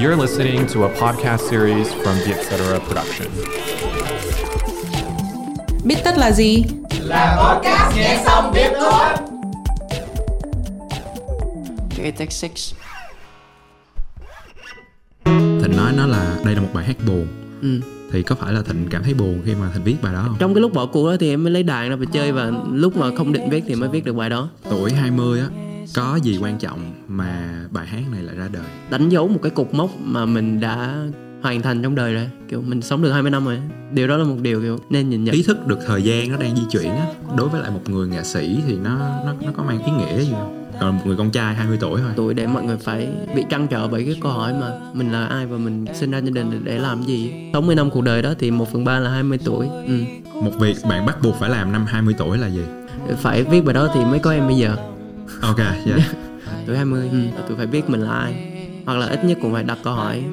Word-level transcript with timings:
You're 0.00 0.16
listening 0.16 0.66
to 0.74 0.84
a 0.84 0.88
podcast 1.00 1.42
series 1.50 1.88
from 2.02 2.16
the 2.24 2.32
Etc. 2.34 2.80
Production. 2.88 3.28
Biết 5.84 5.96
tất 6.04 6.18
là 6.18 6.32
gì? 6.32 6.64
Là 7.00 7.36
podcast 7.42 7.96
nghe 7.96 8.22
xong 8.26 8.52
biết 8.54 8.70
thôi. 8.80 9.08
Okay, 11.90 12.12
take 12.12 12.30
six. 12.30 12.74
Thịnh 15.24 15.76
nói 15.76 15.92
nó 15.96 16.06
là 16.06 16.36
đây 16.44 16.54
là 16.54 16.60
một 16.60 16.68
bài 16.74 16.84
hát 16.84 16.96
buồn 17.06 17.26
Ừ. 17.62 17.80
thì 18.12 18.22
có 18.22 18.34
phải 18.34 18.52
là 18.52 18.62
Thịnh 18.62 18.86
cảm 18.90 19.02
thấy 19.02 19.14
buồn 19.14 19.42
khi 19.46 19.54
mà 19.54 19.70
Thịnh 19.74 19.84
viết 19.84 19.96
bài 20.02 20.12
đó 20.12 20.22
không? 20.26 20.36
Trong 20.38 20.54
cái 20.54 20.60
lúc 20.60 20.72
bỏ 20.74 20.86
cuộc 20.86 21.08
đó 21.10 21.16
thì 21.20 21.30
em 21.30 21.44
mới 21.44 21.52
lấy 21.52 21.62
đàn 21.62 21.88
ra 21.90 21.96
và 21.96 22.04
chơi 22.12 22.32
và 22.32 22.50
lúc 22.72 22.96
mà 22.96 23.06
không 23.16 23.32
định 23.32 23.50
viết 23.50 23.64
thì 23.66 23.74
mới 23.74 23.88
viết 23.88 24.04
được 24.04 24.12
bài 24.12 24.30
đó. 24.30 24.48
Tuổi 24.70 24.92
20 24.92 25.40
á 25.40 25.46
có 25.94 26.16
gì 26.22 26.38
quan 26.42 26.58
trọng 26.58 26.92
mà 27.08 27.50
bài 27.70 27.86
hát 27.86 28.02
này 28.12 28.22
lại 28.22 28.36
ra 28.36 28.48
đời? 28.52 28.62
Đánh 28.90 29.08
dấu 29.08 29.28
một 29.28 29.38
cái 29.42 29.50
cột 29.50 29.74
mốc 29.74 29.90
mà 30.00 30.26
mình 30.26 30.60
đã 30.60 30.94
hoàn 31.42 31.62
thành 31.62 31.82
trong 31.82 31.94
đời 31.94 32.14
rồi. 32.14 32.30
Kiểu 32.48 32.62
mình 32.62 32.82
sống 32.82 33.02
được 33.02 33.12
20 33.12 33.30
năm 33.30 33.44
rồi. 33.44 33.58
Điều 33.92 34.08
đó 34.08 34.16
là 34.16 34.24
một 34.24 34.36
điều 34.42 34.60
kiểu 34.60 34.78
nên 34.90 35.10
nhìn 35.10 35.24
nhận. 35.24 35.34
Ý 35.34 35.42
thức 35.42 35.66
được 35.66 35.78
thời 35.86 36.02
gian 36.02 36.30
nó 36.30 36.36
đang 36.36 36.56
di 36.56 36.62
chuyển 36.70 36.90
á 36.90 37.06
đối 37.36 37.48
với 37.48 37.60
lại 37.60 37.70
một 37.70 37.80
người 37.86 38.08
nghệ 38.08 38.22
sĩ 38.24 38.58
thì 38.66 38.76
nó 38.76 38.98
nó 39.26 39.32
nó 39.40 39.52
có 39.56 39.62
mang 39.62 39.84
ý 39.84 39.92
nghĩa 39.92 40.20
gì 40.24 40.32
không? 40.32 40.54
Còn 40.80 40.96
một 40.96 41.02
người 41.06 41.16
con 41.16 41.30
trai 41.30 41.54
20 41.54 41.78
tuổi 41.80 42.00
thôi. 42.00 42.10
tuổi 42.16 42.34
để 42.34 42.46
mọi 42.46 42.62
người 42.62 42.76
phải 42.76 43.08
bị 43.36 43.44
trăn 43.50 43.68
trở 43.68 43.88
bởi 43.88 44.04
cái 44.04 44.16
câu 44.22 44.32
hỏi 44.32 44.52
mà 44.60 44.72
mình 44.94 45.12
là 45.12 45.26
ai 45.26 45.46
và 45.46 45.58
mình 45.58 45.84
sinh 45.94 46.10
ra 46.10 46.18
gia 46.18 46.30
đình 46.30 46.64
để- 46.64 46.78
làm 46.78 47.02
gì 47.02 47.32
60 47.52 47.74
năm 47.74 47.90
cuộc 47.90 48.00
đời 48.04 48.22
đó 48.22 48.34
thì 48.38 48.50
1 48.50 48.72
phần 48.72 48.84
3 48.84 48.98
là 48.98 49.10
20 49.10 49.38
tuổi 49.44 49.66
ừ. 49.86 49.94
Một 50.34 50.50
việc 50.60 50.76
bạn 50.88 51.06
bắt 51.06 51.22
buộc 51.22 51.34
phải 51.40 51.50
làm 51.50 51.72
năm 51.72 51.84
20 51.86 52.14
tuổi 52.18 52.38
là 52.38 52.46
gì? 52.46 52.62
phải 53.16 53.42
viết 53.44 53.64
bài 53.64 53.74
đó 53.74 53.88
thì 53.94 54.00
mới 54.04 54.18
có 54.18 54.32
em 54.32 54.46
bây 54.46 54.56
giờ 54.56 54.76
Ok, 55.42 55.58
yeah. 55.58 56.00
tuổi 56.66 56.76
20 56.76 57.08
ừ. 57.12 57.18
tôi 57.48 57.56
phải 57.56 57.66
biết 57.66 57.90
mình 57.90 58.00
là 58.00 58.12
ai 58.12 58.34
hoặc 58.86 58.98
là 58.98 59.06
ít 59.06 59.24
nhất 59.24 59.38
cũng 59.42 59.52
phải 59.52 59.62
đặt 59.62 59.78
câu 59.84 59.94
hỏi 59.94 60.24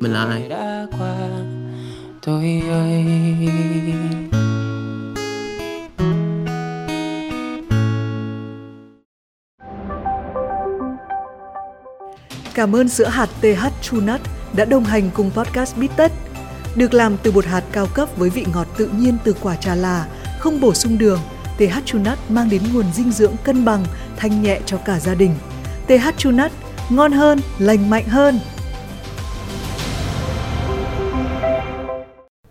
mình 0.00 0.12
là 0.12 0.24
ai 0.24 0.50
tôi 2.22 2.62
ơi 2.70 3.04
Cảm 12.54 12.76
ơn 12.76 12.88
sữa 12.88 13.08
hạt 13.08 13.28
TH 13.40 13.66
True 13.82 14.00
Nut 14.00 14.20
đã 14.56 14.64
đồng 14.64 14.84
hành 14.84 15.10
cùng 15.14 15.30
podcast 15.30 15.76
Bít 15.76 15.90
Tất. 15.96 16.12
Được 16.76 16.94
làm 16.94 17.16
từ 17.22 17.32
bột 17.32 17.44
hạt 17.44 17.62
cao 17.72 17.86
cấp 17.94 18.08
với 18.16 18.30
vị 18.30 18.46
ngọt 18.54 18.66
tự 18.76 18.90
nhiên 18.98 19.16
từ 19.24 19.34
quả 19.42 19.56
trà 19.56 19.74
là, 19.74 20.06
không 20.38 20.60
bổ 20.60 20.74
sung 20.74 20.98
đường, 20.98 21.18
TH 21.58 21.94
Nut 21.94 22.18
mang 22.28 22.50
đến 22.50 22.62
nguồn 22.72 22.84
dinh 22.92 23.10
dưỡng 23.10 23.34
cân 23.44 23.64
bằng, 23.64 23.84
thanh 24.16 24.42
nhẹ 24.42 24.60
cho 24.66 24.78
cả 24.84 24.98
gia 25.00 25.14
đình. 25.14 25.34
TH 25.86 26.26
Nut, 26.26 26.52
ngon 26.90 27.12
hơn, 27.12 27.40
lành 27.58 27.90
mạnh 27.90 28.04
hơn. 28.08 28.38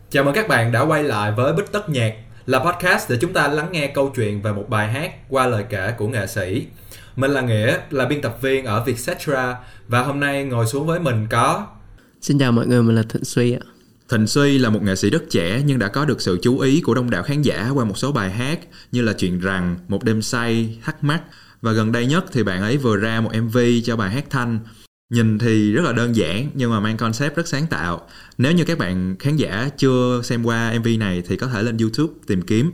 Chào 0.09 0.23
mừng 0.23 0.33
các 0.33 0.47
bạn 0.47 0.71
đã 0.71 0.81
quay 0.81 1.03
lại 1.03 1.31
với 1.31 1.53
Bích 1.53 1.71
Tất 1.71 1.89
Nhạc 1.89 2.13
là 2.45 2.59
podcast 2.59 3.09
để 3.09 3.17
chúng 3.21 3.33
ta 3.33 3.47
lắng 3.47 3.67
nghe 3.71 3.87
câu 3.87 4.11
chuyện 4.15 4.41
về 4.41 4.51
một 4.51 4.65
bài 4.69 4.91
hát 4.91 5.11
qua 5.29 5.47
lời 5.47 5.63
kể 5.69 5.93
của 5.97 6.07
nghệ 6.07 6.27
sĩ. 6.27 6.67
Mình 7.15 7.31
là 7.31 7.41
Nghĩa, 7.41 7.77
là 7.89 8.05
biên 8.05 8.21
tập 8.21 8.37
viên 8.41 8.65
ở 8.65 8.83
Vietcetera 8.83 9.57
và 9.87 10.01
hôm 10.03 10.19
nay 10.19 10.43
ngồi 10.43 10.65
xuống 10.65 10.87
với 10.87 10.99
mình 10.99 11.27
có 11.29 11.67
xin 12.21 12.39
chào 12.39 12.51
mọi 12.51 12.67
người 12.67 12.83
mình 12.83 12.95
là 12.95 13.03
Thịnh 13.09 13.23
Suy 13.23 13.53
ạ 13.53 13.72
Thịnh 14.09 14.27
Suy 14.27 14.57
là 14.57 14.69
một 14.69 14.83
nghệ 14.83 14.95
sĩ 14.95 15.09
rất 15.09 15.23
trẻ 15.29 15.63
nhưng 15.65 15.79
đã 15.79 15.87
có 15.87 16.05
được 16.05 16.21
sự 16.21 16.39
chú 16.41 16.59
ý 16.59 16.81
của 16.81 16.93
đông 16.93 17.09
đảo 17.09 17.23
khán 17.23 17.41
giả 17.41 17.69
qua 17.73 17.85
một 17.85 17.97
số 17.97 18.11
bài 18.11 18.31
hát 18.31 18.59
như 18.91 19.01
là 19.01 19.13
Chuyện 19.13 19.39
rằng, 19.39 19.77
Một 19.87 20.03
đêm 20.03 20.21
say, 20.21 20.79
Thắc 20.83 21.03
mắc 21.03 21.23
và 21.61 21.71
gần 21.71 21.91
đây 21.91 22.05
nhất 22.05 22.25
thì 22.31 22.43
bạn 22.43 22.61
ấy 22.61 22.77
vừa 22.77 22.97
ra 22.97 23.21
một 23.21 23.31
MV 23.41 23.57
cho 23.83 23.95
bài 23.95 24.11
hát 24.11 24.25
Thanh. 24.29 24.59
Nhìn 25.09 25.39
thì 25.39 25.71
rất 25.71 25.81
là 25.81 25.91
đơn 25.91 26.15
giản 26.15 26.49
nhưng 26.53 26.71
mà 26.71 26.79
mang 26.79 26.97
concept 26.97 27.35
rất 27.35 27.47
sáng 27.47 27.67
tạo. 27.67 28.07
Nếu 28.37 28.51
như 28.51 28.65
các 28.65 28.77
bạn 28.77 29.15
khán 29.19 29.35
giả 29.35 29.69
chưa 29.77 30.21
xem 30.23 30.43
qua 30.43 30.73
MV 30.79 30.87
này 30.99 31.23
thì 31.27 31.37
có 31.37 31.47
thể 31.47 31.63
lên 31.63 31.77
YouTube 31.77 32.13
tìm 32.27 32.41
kiếm. 32.41 32.71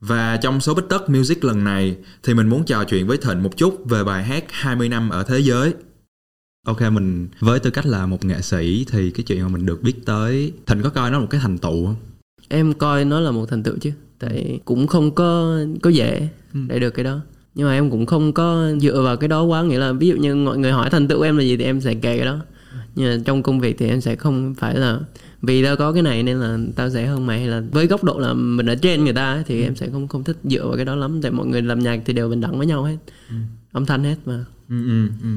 Và 0.00 0.36
trong 0.36 0.60
số 0.60 0.74
Bích 0.74 0.88
Tất 0.88 1.10
Music 1.10 1.44
lần 1.44 1.64
này 1.64 1.96
thì 2.22 2.34
mình 2.34 2.48
muốn 2.48 2.64
trò 2.64 2.84
chuyện 2.84 3.06
với 3.06 3.16
Thịnh 3.18 3.42
một 3.42 3.56
chút 3.56 3.84
về 3.88 4.04
bài 4.04 4.24
hát 4.24 4.44
20 4.48 4.88
năm 4.88 5.10
ở 5.10 5.22
thế 5.22 5.38
giới. 5.38 5.74
Ok 6.66 6.80
mình 6.92 7.28
với 7.38 7.60
tư 7.60 7.70
cách 7.70 7.86
là 7.86 8.06
một 8.06 8.24
nghệ 8.24 8.40
sĩ 8.40 8.86
thì 8.90 9.10
cái 9.10 9.24
chuyện 9.24 9.42
mà 9.42 9.48
mình 9.48 9.66
được 9.66 9.82
biết 9.82 10.06
tới 10.06 10.52
Thịnh 10.66 10.82
có 10.82 10.90
coi 10.90 11.10
nó 11.10 11.16
là 11.16 11.20
một 11.20 11.30
cái 11.30 11.40
thành 11.40 11.58
tựu 11.58 11.86
không? 11.86 11.96
em 12.48 12.74
coi 12.74 13.04
nó 13.04 13.20
là 13.20 13.30
một 13.30 13.46
thành 13.46 13.62
tựu 13.62 13.74
chứ 13.80 13.90
tại 14.18 14.60
cũng 14.64 14.86
không 14.86 15.14
có 15.14 15.58
có 15.82 15.90
dễ 15.90 16.28
để 16.68 16.78
được 16.78 16.90
cái 16.90 17.04
đó. 17.04 17.20
Nhưng 17.54 17.66
mà 17.66 17.72
em 17.72 17.90
cũng 17.90 18.06
không 18.06 18.32
có 18.32 18.72
dựa 18.80 19.02
vào 19.02 19.16
cái 19.16 19.28
đó 19.28 19.42
quá 19.42 19.62
nghĩa 19.62 19.78
là 19.78 19.92
ví 19.92 20.08
dụ 20.08 20.16
như 20.16 20.34
mọi 20.34 20.58
người 20.58 20.72
hỏi 20.72 20.90
thành 20.90 21.08
tựu 21.08 21.22
em 21.22 21.36
là 21.36 21.42
gì 21.42 21.56
thì 21.56 21.64
em 21.64 21.80
sẽ 21.80 21.94
kể 21.94 22.16
cái 22.16 22.26
đó. 22.26 22.38
Nhưng 22.94 23.16
mà 23.16 23.22
trong 23.24 23.42
công 23.42 23.60
việc 23.60 23.78
thì 23.78 23.88
em 23.88 24.00
sẽ 24.00 24.16
không 24.16 24.54
phải 24.54 24.74
là 24.74 25.00
vì 25.42 25.64
tao 25.64 25.76
có 25.76 25.92
cái 25.92 26.02
này 26.02 26.22
nên 26.22 26.40
là 26.40 26.58
tao 26.76 26.90
sẽ 26.90 27.06
hơn 27.06 27.26
mày 27.26 27.38
hay 27.38 27.48
là 27.48 27.62
với 27.72 27.86
góc 27.86 28.04
độ 28.04 28.18
là 28.18 28.32
mình 28.32 28.66
ở 28.66 28.74
trên 28.74 29.04
người 29.04 29.12
ta 29.12 29.32
ấy, 29.32 29.42
thì 29.46 29.62
em 29.62 29.76
sẽ 29.76 29.88
không 29.92 30.08
không 30.08 30.24
thích 30.24 30.36
dựa 30.44 30.66
vào 30.66 30.76
cái 30.76 30.84
đó 30.84 30.94
lắm. 30.94 31.22
Tại 31.22 31.32
mọi 31.32 31.46
người 31.46 31.62
làm 31.62 31.78
nhạc 31.78 32.00
thì 32.04 32.12
đều 32.12 32.28
bình 32.28 32.40
đẳng 32.40 32.58
với 32.58 32.66
nhau 32.66 32.82
hết. 32.84 32.96
Âm 33.72 33.86
thanh 33.86 34.04
hết 34.04 34.16
mà. 34.26 34.44
Ừ, 34.68 34.86
ừ, 34.86 35.08
ừ. 35.22 35.28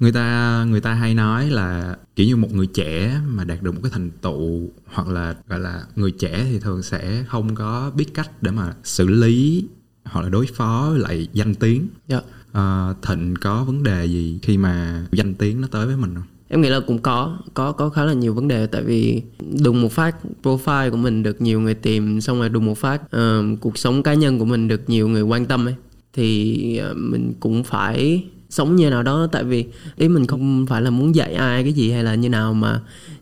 Người 0.00 0.12
ta 0.12 0.64
người 0.70 0.80
ta 0.80 0.94
hay 0.94 1.14
nói 1.14 1.50
là 1.50 1.96
kiểu 2.16 2.26
như 2.26 2.36
một 2.36 2.52
người 2.52 2.66
trẻ 2.66 3.20
mà 3.28 3.44
đạt 3.44 3.62
được 3.62 3.72
một 3.74 3.80
cái 3.82 3.90
thành 3.94 4.10
tựu 4.22 4.68
hoặc 4.86 5.08
là 5.08 5.34
gọi 5.48 5.60
là 5.60 5.82
người 5.96 6.10
trẻ 6.10 6.46
thì 6.52 6.58
thường 6.58 6.82
sẽ 6.82 7.24
không 7.28 7.54
có 7.54 7.90
biết 7.96 8.14
cách 8.14 8.42
để 8.42 8.50
mà 8.50 8.74
xử 8.84 9.06
lý 9.08 9.64
hoặc 10.04 10.22
là 10.22 10.28
đối 10.28 10.46
phó 10.46 10.90
lại 10.96 11.28
danh 11.32 11.54
tiếng. 11.54 11.88
dạ 12.08 12.20
Ờ, 12.52 12.94
Thịnh 13.02 13.34
có 13.40 13.64
vấn 13.64 13.82
đề 13.82 14.04
gì 14.06 14.38
khi 14.42 14.58
mà 14.58 15.06
danh 15.12 15.34
tiếng 15.34 15.60
nó 15.60 15.68
tới 15.70 15.86
với 15.86 15.96
mình 15.96 16.14
không? 16.14 16.24
em 16.48 16.60
nghĩ 16.60 16.68
là 16.68 16.80
cũng 16.86 16.98
có 16.98 17.38
có 17.54 17.72
có 17.72 17.88
khá 17.88 18.04
là 18.04 18.12
nhiều 18.12 18.34
vấn 18.34 18.48
đề 18.48 18.66
tại 18.66 18.82
vì 18.82 19.22
đùng 19.62 19.82
một 19.82 19.92
phát 19.92 20.16
profile 20.42 20.90
của 20.90 20.96
mình 20.96 21.22
được 21.22 21.40
nhiều 21.40 21.60
người 21.60 21.74
tìm 21.74 22.20
xong 22.20 22.38
rồi 22.38 22.48
đùng 22.48 22.64
một 22.66 22.78
phát 22.78 23.10
ờ, 23.10 23.44
cuộc 23.60 23.78
sống 23.78 24.02
cá 24.02 24.14
nhân 24.14 24.38
của 24.38 24.44
mình 24.44 24.68
được 24.68 24.88
nhiều 24.90 25.08
người 25.08 25.22
quan 25.22 25.46
tâm 25.46 25.66
ấy 25.68 25.74
thì 26.12 26.76
ờ, 26.76 26.94
mình 26.94 27.32
cũng 27.40 27.64
phải 27.64 28.24
sống 28.54 28.76
như 28.76 28.90
nào 28.90 29.02
đó, 29.02 29.26
tại 29.32 29.44
vì 29.44 29.64
ý 29.96 30.08
mình 30.08 30.26
không 30.26 30.66
phải 30.66 30.82
là 30.82 30.90
muốn 30.90 31.14
dạy 31.14 31.34
ai 31.34 31.62
cái 31.62 31.72
gì 31.72 31.90
hay 31.90 32.04
là 32.04 32.14
như 32.14 32.28
nào 32.28 32.54
mà 32.54 32.80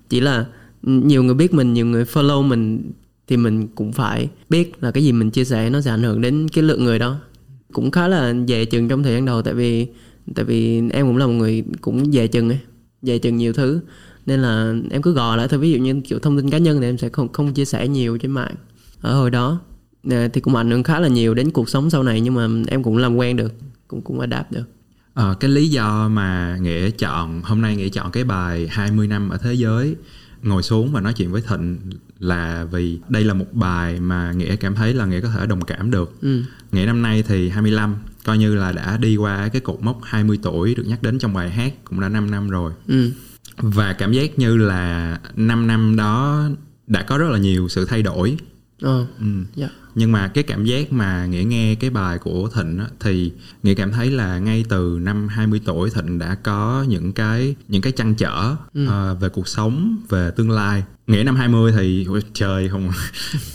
chỉ 0.08 0.20
là 0.20 0.46
ừ, 0.82 0.90
nhiều 0.90 1.22
người 1.22 1.34
biết 1.34 1.54
mình, 1.54 1.72
nhiều 1.72 1.86
người 1.86 2.04
follow 2.04 2.42
mình 2.42 2.90
thì 3.28 3.36
mình 3.36 3.68
cũng 3.68 3.92
phải 3.92 4.28
biết 4.48 4.82
là 4.82 4.90
cái 4.90 5.04
gì 5.04 5.12
mình 5.12 5.30
chia 5.30 5.44
sẻ 5.44 5.70
nó 5.70 5.80
sẽ 5.80 5.90
ảnh 5.90 6.02
hưởng 6.02 6.20
đến 6.20 6.48
cái 6.48 6.64
lượng 6.64 6.84
người 6.84 6.98
đó. 6.98 7.16
Cũng 7.72 7.90
khá 7.90 8.08
là 8.08 8.34
dè 8.48 8.64
chừng 8.64 8.88
trong 8.88 9.02
thời 9.02 9.12
gian 9.12 9.24
đầu, 9.24 9.42
tại 9.42 9.54
vì 9.54 9.86
tại 10.34 10.44
vì 10.44 10.82
em 10.90 11.06
cũng 11.06 11.16
là 11.16 11.26
một 11.26 11.32
người 11.32 11.64
cũng 11.80 12.12
dè 12.12 12.26
chừng 12.26 12.48
ấy, 12.48 12.58
dè 13.02 13.18
chừng 13.18 13.36
nhiều 13.36 13.52
thứ. 13.52 13.80
Nên 14.26 14.42
là 14.42 14.74
em 14.90 15.02
cứ 15.02 15.12
gò 15.12 15.36
lại 15.36 15.48
thôi, 15.48 15.60
ví 15.60 15.72
dụ 15.72 15.78
như 15.78 16.00
kiểu 16.00 16.18
thông 16.18 16.36
tin 16.36 16.50
cá 16.50 16.58
nhân 16.58 16.80
thì 16.80 16.86
em 16.86 16.98
sẽ 16.98 17.08
không 17.08 17.32
không 17.32 17.52
chia 17.52 17.64
sẻ 17.64 17.88
nhiều 17.88 18.18
trên 18.18 18.30
mạng. 18.30 18.54
Ở 19.00 19.14
hồi 19.14 19.30
đó 19.30 19.60
à, 20.10 20.28
thì 20.32 20.40
cũng 20.40 20.56
ảnh 20.56 20.70
hưởng 20.70 20.82
khá 20.82 21.00
là 21.00 21.08
nhiều 21.08 21.34
đến 21.34 21.50
cuộc 21.50 21.68
sống 21.68 21.90
sau 21.90 22.02
này, 22.02 22.20
nhưng 22.20 22.34
mà 22.34 22.48
em 22.68 22.82
cũng 22.82 22.96
làm 22.96 23.16
quen 23.16 23.36
được, 23.36 23.52
cũng 23.88 24.02
cũng 24.02 24.20
adapt 24.20 24.52
được. 24.52 24.64
Ờ, 25.14 25.34
cái 25.40 25.50
lý 25.50 25.68
do 25.68 26.08
mà 26.08 26.56
Nghĩa 26.60 26.90
chọn 26.90 27.42
hôm 27.42 27.60
nay 27.60 27.76
Nghĩa 27.76 27.88
chọn 27.88 28.10
cái 28.10 28.24
bài 28.24 28.68
20 28.70 29.08
năm 29.08 29.28
ở 29.28 29.36
thế 29.36 29.54
giới 29.54 29.96
ngồi 30.42 30.62
xuống 30.62 30.92
và 30.92 31.00
nói 31.00 31.12
chuyện 31.12 31.32
với 31.32 31.42
Thịnh 31.48 31.78
là 32.18 32.64
vì 32.72 33.00
đây 33.08 33.24
là 33.24 33.34
một 33.34 33.52
bài 33.52 34.00
mà 34.00 34.32
Nghĩa 34.32 34.56
cảm 34.56 34.74
thấy 34.74 34.94
là 34.94 35.06
Nghĩa 35.06 35.20
có 35.20 35.28
thể 35.28 35.46
đồng 35.46 35.62
cảm 35.62 35.90
được. 35.90 36.20
ừ. 36.22 36.42
Nghĩa 36.72 36.86
năm 36.86 37.02
nay 37.02 37.24
thì 37.28 37.48
25 37.48 37.96
coi 38.24 38.38
như 38.38 38.54
là 38.54 38.72
đã 38.72 38.96
đi 38.96 39.16
qua 39.16 39.48
cái 39.48 39.60
cột 39.60 39.78
mốc 39.82 40.00
20 40.02 40.38
tuổi 40.42 40.74
được 40.74 40.84
nhắc 40.86 41.02
đến 41.02 41.18
trong 41.18 41.34
bài 41.34 41.50
hát 41.50 41.72
cũng 41.84 42.00
đã 42.00 42.08
5 42.08 42.30
năm 42.30 42.48
rồi. 42.48 42.72
Ừ. 42.88 43.10
Và 43.58 43.92
cảm 43.92 44.12
giác 44.12 44.38
như 44.38 44.56
là 44.56 45.18
5 45.36 45.66
năm 45.66 45.96
đó 45.96 46.42
đã 46.86 47.02
có 47.02 47.18
rất 47.18 47.28
là 47.30 47.38
nhiều 47.38 47.68
sự 47.68 47.84
thay 47.84 48.02
đổi. 48.02 48.36
Ờ. 48.82 49.06
Ừ. 49.20 49.26
Dạ. 49.56 49.68
Nhưng 49.94 50.12
mà 50.12 50.28
cái 50.28 50.44
cảm 50.44 50.64
giác 50.64 50.92
mà 50.92 51.26
Nghĩa 51.26 51.44
nghe 51.44 51.74
cái 51.74 51.90
bài 51.90 52.18
của 52.18 52.48
Thịnh 52.54 52.78
á, 52.78 52.86
thì 53.00 53.32
Nghĩa 53.62 53.74
cảm 53.74 53.92
thấy 53.92 54.10
là 54.10 54.38
ngay 54.38 54.64
từ 54.68 54.98
năm 55.02 55.28
20 55.28 55.60
tuổi 55.64 55.90
Thịnh 55.90 56.18
đã 56.18 56.34
có 56.34 56.84
những 56.88 57.12
cái 57.12 57.54
những 57.68 57.82
cái 57.82 57.92
trăn 57.92 58.14
trở 58.14 58.56
ờ, 58.88 59.14
về 59.20 59.28
cuộc 59.28 59.48
sống, 59.48 59.96
về 60.08 60.30
tương 60.36 60.50
lai. 60.50 60.84
Nghĩa 61.06 61.22
năm 61.24 61.36
20 61.36 61.72
thì 61.76 62.06
chơi 62.34 62.68
không 62.68 62.90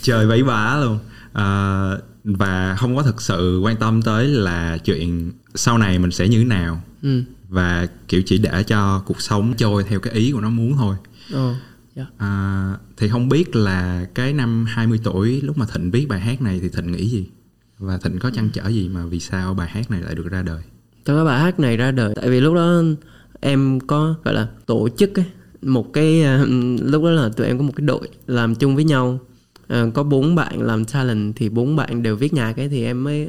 chơi 0.02 0.26
vấy 0.26 0.42
vá 0.42 0.76
luôn. 0.84 0.98
Ờ, 1.32 2.00
và 2.24 2.76
không 2.78 2.96
có 2.96 3.02
thực 3.02 3.22
sự 3.22 3.60
quan 3.64 3.76
tâm 3.76 4.02
tới 4.02 4.26
là 4.26 4.78
chuyện 4.78 5.32
sau 5.54 5.78
này 5.78 5.98
mình 5.98 6.10
sẽ 6.10 6.28
như 6.28 6.38
thế 6.38 6.44
nào 6.44 6.82
Ừ. 7.02 7.22
và 7.48 7.86
kiểu 8.08 8.22
chỉ 8.26 8.38
để 8.38 8.62
cho 8.62 9.02
cuộc 9.06 9.20
sống 9.20 9.54
trôi 9.56 9.84
theo 9.84 10.00
cái 10.00 10.12
ý 10.12 10.32
của 10.32 10.40
nó 10.40 10.50
muốn 10.50 10.76
thôi. 10.76 10.96
Ờ. 11.32 11.54
Dạ. 11.98 12.06
À, 12.18 12.76
thì 12.96 13.08
không 13.08 13.28
biết 13.28 13.56
là 13.56 14.06
cái 14.14 14.32
năm 14.32 14.64
20 14.68 15.00
tuổi 15.04 15.40
lúc 15.40 15.58
mà 15.58 15.66
Thịnh 15.72 15.90
viết 15.90 16.06
bài 16.08 16.20
hát 16.20 16.42
này 16.42 16.58
thì 16.62 16.68
Thịnh 16.68 16.92
nghĩ 16.92 17.06
gì? 17.08 17.26
Và 17.78 17.98
Thịnh 17.98 18.18
có 18.18 18.30
trăn 18.30 18.48
trở 18.52 18.68
gì 18.68 18.88
mà 18.88 19.06
vì 19.06 19.20
sao 19.20 19.54
bài 19.54 19.68
hát 19.68 19.90
này 19.90 20.00
lại 20.00 20.14
được 20.14 20.30
ra 20.30 20.42
đời? 20.42 20.62
Thật 21.04 21.16
ra 21.16 21.24
bài 21.24 21.40
hát 21.40 21.60
này 21.60 21.76
ra 21.76 21.90
đời 21.90 22.14
tại 22.16 22.30
vì 22.30 22.40
lúc 22.40 22.54
đó 22.54 22.82
em 23.40 23.80
có 23.80 24.14
gọi 24.24 24.34
là 24.34 24.48
tổ 24.66 24.88
chức 24.88 25.18
ấy, 25.18 25.26
một 25.62 25.92
cái 25.92 26.22
ờ, 26.22 26.46
lúc 26.82 27.02
đó 27.02 27.10
là 27.10 27.28
tụi 27.36 27.46
em 27.46 27.58
có 27.58 27.64
một 27.64 27.72
cái 27.76 27.86
đội 27.86 28.08
làm 28.26 28.54
chung 28.54 28.74
với 28.74 28.84
nhau 28.84 29.20
Ờ, 29.68 29.90
có 29.94 30.02
bốn 30.02 30.34
bạn 30.34 30.62
làm 30.62 30.84
talent 30.84 31.36
thì 31.36 31.48
bốn 31.48 31.76
bạn 31.76 32.02
đều 32.02 32.16
viết 32.16 32.34
nhạc 32.34 32.52
cái 32.52 32.68
thì 32.68 32.84
em 32.84 33.04
mới 33.04 33.28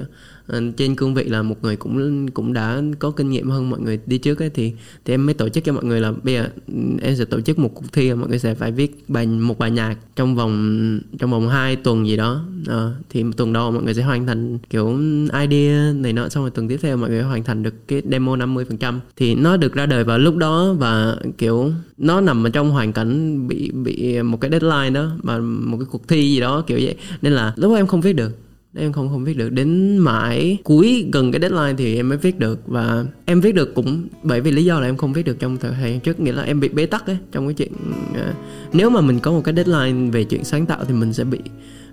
Ờ, 0.49 0.61
trên 0.77 0.95
cương 0.95 1.13
vị 1.13 1.23
là 1.23 1.41
một 1.41 1.55
người 1.61 1.75
cũng 1.75 2.27
cũng 2.29 2.53
đã 2.53 2.81
có 2.99 3.11
kinh 3.11 3.29
nghiệm 3.29 3.49
hơn 3.49 3.69
mọi 3.69 3.79
người 3.79 3.99
đi 4.05 4.17
trước 4.17 4.39
ấy 4.39 4.49
thì 4.49 4.73
thì 5.05 5.13
em 5.13 5.25
mới 5.25 5.33
tổ 5.33 5.49
chức 5.49 5.63
cho 5.63 5.73
mọi 5.73 5.83
người 5.83 6.01
là 6.01 6.11
bây 6.23 6.33
giờ 6.33 6.47
ừ, 6.67 6.73
em 7.01 7.15
sẽ 7.15 7.25
tổ 7.25 7.41
chức 7.41 7.59
một 7.59 7.69
cuộc 7.73 7.93
thi 7.93 8.13
mọi 8.13 8.29
người 8.29 8.39
sẽ 8.39 8.55
phải 8.55 8.71
viết 8.71 9.03
bài 9.07 9.27
một 9.27 9.59
bài 9.59 9.71
nhạc 9.71 9.95
trong 10.15 10.35
vòng 10.35 10.99
trong 11.19 11.31
vòng 11.31 11.49
2 11.49 11.75
tuần 11.75 12.07
gì 12.07 12.17
đó. 12.17 12.45
À, 12.67 12.89
thì 13.09 13.23
tuần 13.37 13.53
đầu 13.53 13.71
mọi 13.71 13.83
người 13.83 13.93
sẽ 13.93 14.03
hoàn 14.03 14.27
thành 14.27 14.57
kiểu 14.69 14.99
idea 15.39 15.93
này 15.93 16.13
nọ 16.13 16.29
xong 16.29 16.43
rồi 16.43 16.51
tuần 16.51 16.67
tiếp 16.67 16.77
theo 16.81 16.97
mọi 16.97 17.09
người 17.09 17.23
hoàn 17.23 17.43
thành 17.43 17.63
được 17.63 17.87
cái 17.87 18.01
demo 18.11 18.35
50% 18.35 18.99
thì 19.15 19.35
nó 19.35 19.57
được 19.57 19.73
ra 19.73 19.85
đời 19.85 20.03
vào 20.03 20.19
lúc 20.19 20.35
đó 20.37 20.75
và 20.79 21.17
kiểu 21.37 21.71
nó 21.97 22.21
nằm 22.21 22.43
ở 22.43 22.49
trong 22.49 22.71
hoàn 22.71 22.93
cảnh 22.93 23.47
bị 23.47 23.71
bị 23.71 24.21
một 24.21 24.41
cái 24.41 24.51
deadline 24.51 24.89
đó 24.89 25.11
mà 25.23 25.39
một 25.39 25.77
cái 25.77 25.87
cuộc 25.91 26.07
thi 26.07 26.21
gì 26.21 26.39
đó 26.39 26.61
kiểu 26.67 26.79
vậy. 26.81 26.95
Nên 27.21 27.33
là 27.33 27.53
lúc 27.55 27.71
đó 27.71 27.77
em 27.77 27.87
không 27.87 28.01
viết 28.01 28.13
được 28.13 28.48
em 28.75 28.93
không 28.93 29.09
không 29.09 29.23
viết 29.23 29.37
được. 29.37 29.49
Đến 29.49 29.97
mãi 29.97 30.57
cuối 30.63 31.09
gần 31.13 31.31
cái 31.31 31.41
deadline 31.41 31.73
thì 31.77 31.95
em 31.95 32.09
mới 32.09 32.17
viết 32.17 32.39
được. 32.39 32.67
Và 32.67 33.05
em 33.25 33.41
viết 33.41 33.55
được 33.55 33.75
cũng 33.75 34.07
bởi 34.23 34.41
vì 34.41 34.51
lý 34.51 34.65
do 34.65 34.79
là 34.79 34.87
em 34.87 34.97
không 34.97 35.13
viết 35.13 35.23
được 35.23 35.39
trong 35.39 35.57
thời 35.57 35.71
gian 35.81 35.99
trước. 35.99 36.19
Nghĩa 36.19 36.31
là 36.31 36.43
em 36.43 36.59
bị 36.59 36.69
bế 36.69 36.85
tắc 36.85 37.07
ấy 37.07 37.17
trong 37.31 37.47
cái 37.47 37.53
chuyện 37.53 37.71
à, 38.15 38.33
nếu 38.73 38.89
mà 38.89 39.01
mình 39.01 39.19
có 39.19 39.31
một 39.31 39.41
cái 39.43 39.55
deadline 39.55 40.11
về 40.11 40.23
chuyện 40.23 40.43
sáng 40.43 40.65
tạo 40.65 40.85
thì 40.87 40.93
mình 40.93 41.13
sẽ 41.13 41.23
bị 41.23 41.39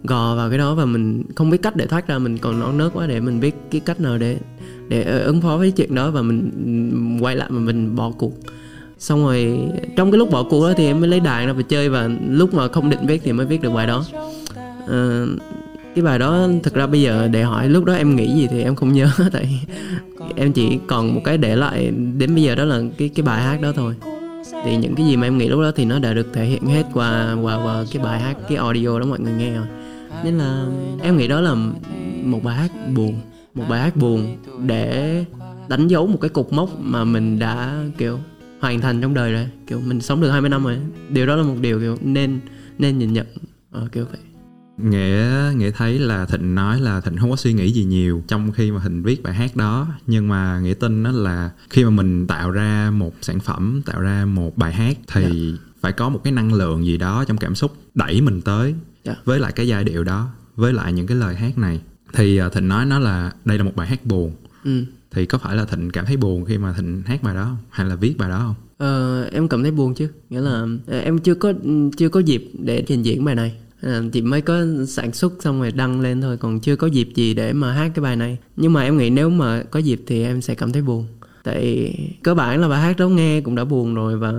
gò 0.04 0.36
vào 0.36 0.48
cái 0.48 0.58
đó 0.58 0.74
và 0.74 0.84
mình 0.84 1.24
không 1.34 1.50
biết 1.50 1.62
cách 1.62 1.76
để 1.76 1.86
thoát 1.86 2.08
ra. 2.08 2.18
Mình 2.18 2.38
còn 2.38 2.60
non 2.60 2.78
nớt 2.78 2.92
quá 2.92 3.06
để 3.06 3.20
mình 3.20 3.40
biết 3.40 3.54
cái 3.70 3.80
cách 3.80 4.00
nào 4.00 4.18
để 4.18 4.38
để 4.88 5.02
ờ, 5.02 5.18
ứng 5.18 5.40
phó 5.40 5.56
với 5.56 5.70
chuyện 5.70 5.94
đó 5.94 6.10
và 6.10 6.22
mình 6.22 7.18
quay 7.20 7.36
lại 7.36 7.50
mà 7.50 7.60
mình 7.60 7.96
bỏ 7.96 8.10
cuộc. 8.18 8.32
Xong 8.98 9.24
rồi 9.24 9.58
trong 9.96 10.10
cái 10.10 10.18
lúc 10.18 10.30
bỏ 10.30 10.42
cuộc 10.42 10.66
đó 10.66 10.74
thì 10.76 10.86
em 10.86 11.00
mới 11.00 11.08
lấy 11.08 11.20
đàn 11.20 11.46
ra 11.46 11.52
và 11.52 11.62
chơi 11.62 11.88
và 11.88 12.10
lúc 12.30 12.54
mà 12.54 12.68
không 12.68 12.90
định 12.90 13.06
viết 13.06 13.20
thì 13.24 13.32
mới 13.32 13.46
viết 13.46 13.62
được 13.62 13.70
bài 13.70 13.86
đó. 13.86 14.04
Uh, 14.84 15.28
cái 15.96 16.02
bài 16.02 16.18
đó 16.18 16.48
thực 16.62 16.74
ra 16.74 16.86
bây 16.86 17.02
giờ 17.02 17.28
để 17.28 17.42
hỏi 17.42 17.68
lúc 17.68 17.84
đó 17.84 17.92
em 17.94 18.16
nghĩ 18.16 18.34
gì 18.34 18.46
thì 18.50 18.62
em 18.62 18.74
không 18.74 18.92
nhớ 18.92 19.10
tại 19.32 19.66
em 20.36 20.52
chỉ 20.52 20.78
còn 20.86 21.14
một 21.14 21.20
cái 21.24 21.38
để 21.38 21.56
lại 21.56 21.92
đến 22.18 22.34
bây 22.34 22.42
giờ 22.42 22.54
đó 22.54 22.64
là 22.64 22.80
cái 22.98 23.08
cái 23.08 23.22
bài 23.22 23.42
hát 23.42 23.60
đó 23.60 23.72
thôi. 23.76 23.94
Thì 24.64 24.76
những 24.76 24.94
cái 24.94 25.06
gì 25.06 25.16
mà 25.16 25.26
em 25.26 25.38
nghĩ 25.38 25.48
lúc 25.48 25.60
đó 25.60 25.70
thì 25.76 25.84
nó 25.84 25.98
đã 25.98 26.14
được 26.14 26.26
thể 26.32 26.44
hiện 26.44 26.66
hết 26.66 26.84
qua 26.94 27.36
qua 27.42 27.64
qua 27.64 27.84
cái 27.92 28.02
bài 28.02 28.20
hát 28.20 28.36
cái 28.48 28.58
audio 28.58 28.98
đó 28.98 29.06
mọi 29.06 29.20
người 29.20 29.32
nghe 29.32 29.54
rồi. 29.54 29.66
Nên 30.24 30.38
là 30.38 30.66
em 31.02 31.16
nghĩ 31.16 31.28
đó 31.28 31.40
là 31.40 31.54
một 32.24 32.44
bài 32.44 32.56
hát 32.56 32.70
buồn 32.94 33.20
một 33.54 33.64
bài 33.68 33.80
hát 33.80 33.96
buồn 33.96 34.36
để 34.66 35.24
đánh 35.68 35.88
dấu 35.88 36.06
một 36.06 36.18
cái 36.20 36.28
cột 36.28 36.52
mốc 36.52 36.70
mà 36.80 37.04
mình 37.04 37.38
đã 37.38 37.84
kiểu 37.98 38.18
hoàn 38.60 38.80
thành 38.80 39.00
trong 39.00 39.14
đời 39.14 39.32
rồi. 39.32 39.48
Kiểu 39.66 39.80
mình 39.86 40.00
sống 40.00 40.20
được 40.20 40.30
20 40.30 40.50
năm 40.50 40.64
rồi. 40.64 40.78
Điều 41.08 41.26
đó 41.26 41.36
là 41.36 41.42
một 41.42 41.56
điều 41.60 41.80
kiểu 41.80 41.96
nên 42.02 42.40
nên 42.78 42.98
nhìn 42.98 43.12
nhận 43.12 43.26
ờ, 43.70 43.88
kiểu 43.92 44.04
vậy 44.10 44.20
nghĩa 44.78 45.52
nghĩa 45.56 45.70
thấy 45.70 45.98
là 45.98 46.26
thịnh 46.26 46.54
nói 46.54 46.80
là 46.80 47.00
thịnh 47.00 47.16
không 47.16 47.30
có 47.30 47.36
suy 47.36 47.52
nghĩ 47.52 47.70
gì 47.72 47.84
nhiều 47.84 48.22
trong 48.28 48.52
khi 48.52 48.70
mà 48.70 48.80
thịnh 48.82 49.02
viết 49.02 49.22
bài 49.22 49.34
hát 49.34 49.56
đó. 49.56 49.86
Nhưng 50.06 50.28
mà 50.28 50.60
nghĩa 50.60 50.74
tin 50.74 51.02
đó 51.02 51.10
là 51.10 51.50
khi 51.70 51.84
mà 51.84 51.90
mình 51.90 52.26
tạo 52.26 52.50
ra 52.50 52.90
một 52.90 53.14
sản 53.22 53.40
phẩm 53.40 53.82
tạo 53.86 54.00
ra 54.00 54.24
một 54.24 54.56
bài 54.58 54.72
hát 54.72 54.96
thì 55.12 55.54
phải 55.80 55.92
có 55.92 56.08
một 56.08 56.20
cái 56.24 56.32
năng 56.32 56.52
lượng 56.54 56.86
gì 56.86 56.98
đó 56.98 57.24
trong 57.24 57.36
cảm 57.36 57.54
xúc 57.54 57.76
đẩy 57.94 58.20
mình 58.20 58.40
tới 58.40 58.74
Dạ. 59.04 59.14
với 59.24 59.40
lại 59.40 59.52
cái 59.52 59.68
giai 59.68 59.84
điệu 59.84 60.04
đó 60.04 60.28
với 60.56 60.72
lại 60.72 60.92
những 60.92 61.06
cái 61.06 61.16
lời 61.16 61.36
hát 61.36 61.58
này. 61.58 61.80
Thì 62.12 62.36
à, 62.38 62.48
thịnh 62.48 62.68
nói 62.68 62.86
nó 62.86 62.98
là 62.98 63.32
đây 63.44 63.58
là 63.58 63.64
một 63.64 63.72
bài 63.76 63.86
hát 63.86 64.06
buồn. 64.06 64.32
Ừ. 64.64 64.84
thì 65.10 65.26
có 65.26 65.38
phải 65.38 65.56
là 65.56 65.64
thịnh 65.64 65.90
cảm 65.90 66.06
thấy 66.06 66.16
buồn 66.16 66.44
khi 66.44 66.58
mà 66.58 66.72
thịnh 66.72 67.02
hát 67.06 67.22
bài 67.22 67.34
đó 67.34 67.44
không? 67.44 67.56
Hay 67.70 67.86
là 67.86 67.94
viết 67.96 68.16
bài 68.18 68.28
đó 68.28 68.38
không? 68.38 68.54
Ờ, 68.78 69.24
em 69.32 69.48
cảm 69.48 69.62
thấy 69.62 69.70
buồn 69.72 69.94
chứ. 69.94 70.08
Nghĩa 70.30 70.40
là 70.40 70.66
em 71.02 71.18
chưa 71.18 71.34
có 71.34 71.52
chưa 71.96 72.08
có 72.08 72.20
dịp 72.20 72.50
để 72.58 72.84
trình 72.86 73.02
diễn 73.02 73.24
bài 73.24 73.34
này 73.34 73.54
Ờ, 73.82 74.04
chị 74.12 74.22
mới 74.22 74.40
có 74.40 74.64
sản 74.88 75.12
xuất 75.12 75.32
xong 75.40 75.60
rồi 75.60 75.72
đăng 75.72 76.00
lên 76.00 76.20
thôi 76.20 76.36
còn 76.36 76.60
chưa 76.60 76.76
có 76.76 76.86
dịp 76.86 77.08
gì 77.14 77.34
để 77.34 77.52
mà 77.52 77.72
hát 77.72 77.90
cái 77.94 78.02
bài 78.02 78.16
này. 78.16 78.38
Nhưng 78.56 78.72
mà 78.72 78.82
em 78.82 78.98
nghĩ 78.98 79.10
nếu 79.10 79.30
mà 79.30 79.62
có 79.70 79.78
dịp 79.80 80.02
thì 80.06 80.22
em 80.22 80.40
sẽ 80.42 80.54
cảm 80.54 80.72
thấy 80.72 80.82
buồn. 80.82 81.06
Tại 81.44 81.94
cơ 82.22 82.34
bản 82.34 82.60
là 82.60 82.68
bài 82.68 82.80
hát 82.80 82.96
đó 82.98 83.08
nghe 83.08 83.40
cũng 83.40 83.54
đã 83.54 83.64
buồn 83.64 83.94
rồi 83.94 84.16
và 84.18 84.32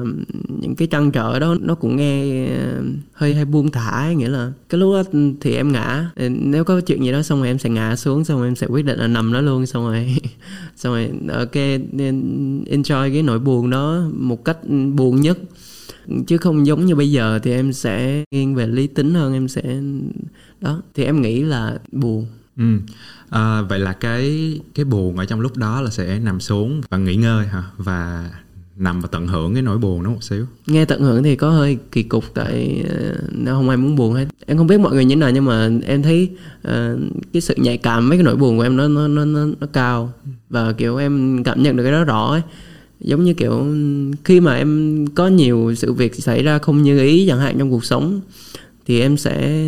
những 0.62 0.76
cái 0.76 0.88
trăn 0.88 1.12
trở 1.12 1.40
đó 1.40 1.56
nó 1.62 1.76
cũng 1.76 1.96
nghe 1.96 2.46
ờ, 2.48 2.82
hơi 3.14 3.34
hơi 3.34 3.46
buông 3.46 3.72
thả 3.72 3.90
ấy, 3.90 4.16
nghĩa 4.16 4.30
là 4.30 4.52
cái 4.70 4.80
lúc 4.80 4.94
đó 4.94 5.20
thì 5.42 5.56
em 5.56 5.72
ngã. 5.72 6.12
Ờ, 6.16 6.30
nếu 6.30 6.64
có 6.64 6.82
chuyện 6.82 7.04
gì 7.04 7.12
đó 7.12 7.22
xong 7.22 7.40
rồi 7.40 7.48
em 7.48 7.60
sẽ 7.60 7.70
ngã 7.70 7.96
xuống 7.96 8.26
xong 8.26 8.38
rồi 8.38 8.48
em 8.48 8.56
sẽ 8.56 8.68
quyết 8.68 8.86
định 8.86 9.00
là 9.00 9.08
nằm 9.08 9.34
đó 9.34 9.42
luôn 9.42 9.66
xong 9.66 9.86
rồi 9.86 10.18
xong 10.76 10.94
rồi 10.94 11.10
ok 11.34 11.56
nên 11.92 12.24
enjoy 12.70 13.14
cái 13.14 13.24
nỗi 13.24 13.40
buồn 13.40 13.70
đó 13.70 14.02
một 14.14 14.46
cách 14.46 14.58
buồn 14.96 15.22
nhất 15.22 15.38
chứ 16.28 16.38
không 16.38 16.68
giống 16.68 16.86
như 16.86 16.96
bây 16.96 17.12
giờ 17.12 17.40
thì 17.44 17.52
em 17.52 17.74
sẽ 17.74 18.24
nghiêng 18.32 18.56
về 18.56 18.68
lý 18.68 18.88
tính 18.88 19.14
hơn 19.14 19.34
em 19.34 19.48
sẽ 19.48 19.82
đó. 20.62 20.82
Thì 20.94 21.04
em 21.04 21.22
nghĩ 21.22 21.42
là 21.42 21.78
buồn. 21.92 22.26
Ừ. 22.58 22.78
À, 23.30 23.62
vậy 23.62 23.80
là 23.80 23.94
cái 23.94 24.54
cái 24.76 24.86
buồn 24.86 25.18
ở 25.18 25.26
trong 25.26 25.42
lúc 25.42 25.58
đó 25.58 25.82
là 25.82 25.90
sẽ 25.90 26.20
nằm 26.20 26.40
xuống 26.40 26.82
và 26.90 26.98
nghỉ 26.98 27.16
ngơi 27.16 27.48
hả? 27.48 27.64
Và 27.78 28.30
nằm 28.78 29.02
và 29.02 29.08
tận 29.12 29.28
hưởng 29.28 29.54
cái 29.54 29.62
nỗi 29.62 29.78
buồn 29.78 30.04
đó 30.04 30.10
một 30.10 30.24
xíu. 30.24 30.46
Nghe 30.68 30.86
tận 30.86 31.02
hưởng 31.02 31.24
thì 31.24 31.36
có 31.36 31.50
hơi 31.50 31.78
kỳ 31.92 32.04
cục 32.04 32.24
tại 32.34 32.84
ờ, 32.90 33.16
nó 33.32 33.52
không 33.52 33.70
ai 33.70 33.78
muốn 33.78 33.96
buồn 33.96 34.14
hết. 34.14 34.26
Em 34.46 34.58
không 34.58 34.68
biết 34.68 34.80
mọi 34.80 34.94
người 34.94 35.06
như 35.06 35.16
thế 35.16 35.20
nào 35.20 35.32
nhưng 35.32 35.46
mà 35.46 35.70
em 35.86 36.04
thấy 36.04 36.30
ờ, 36.64 36.98
cái 37.34 37.42
sự 37.42 37.56
nhạy 37.58 37.78
cảm 37.78 38.10
với 38.10 38.18
cái 38.18 38.24
nỗi 38.24 38.36
buồn 38.36 38.58
của 38.58 38.64
em 38.64 38.78
nó 38.78 38.88
nó 38.88 39.08
nó 39.08 39.26
nó, 39.26 39.46
nó 39.60 39.68
cao. 39.74 40.14
Và 40.50 40.72
kiểu 40.72 40.98
em 40.98 41.44
cảm 41.44 41.64
nhận 41.64 41.76
được 41.76 41.84
cái 41.84 41.92
đó 41.92 42.04
rõ 42.04 42.32
ấy 42.32 42.42
giống 43.00 43.24
như 43.24 43.34
kiểu, 43.34 43.66
khi 44.24 44.40
mà 44.40 44.56
em 44.56 45.06
có 45.16 45.28
nhiều 45.28 45.74
sự 45.78 45.94
việc 45.94 46.16
xảy 46.16 46.44
ra 46.44 46.58
không 46.58 46.84
như 46.84 47.00
ý 47.00 47.28
chẳng 47.28 47.40
hạn 47.40 47.56
trong 47.60 47.72
cuộc 47.72 47.86
sống, 47.86 48.22
thì 48.86 49.02
em 49.02 49.18
sẽ 49.18 49.68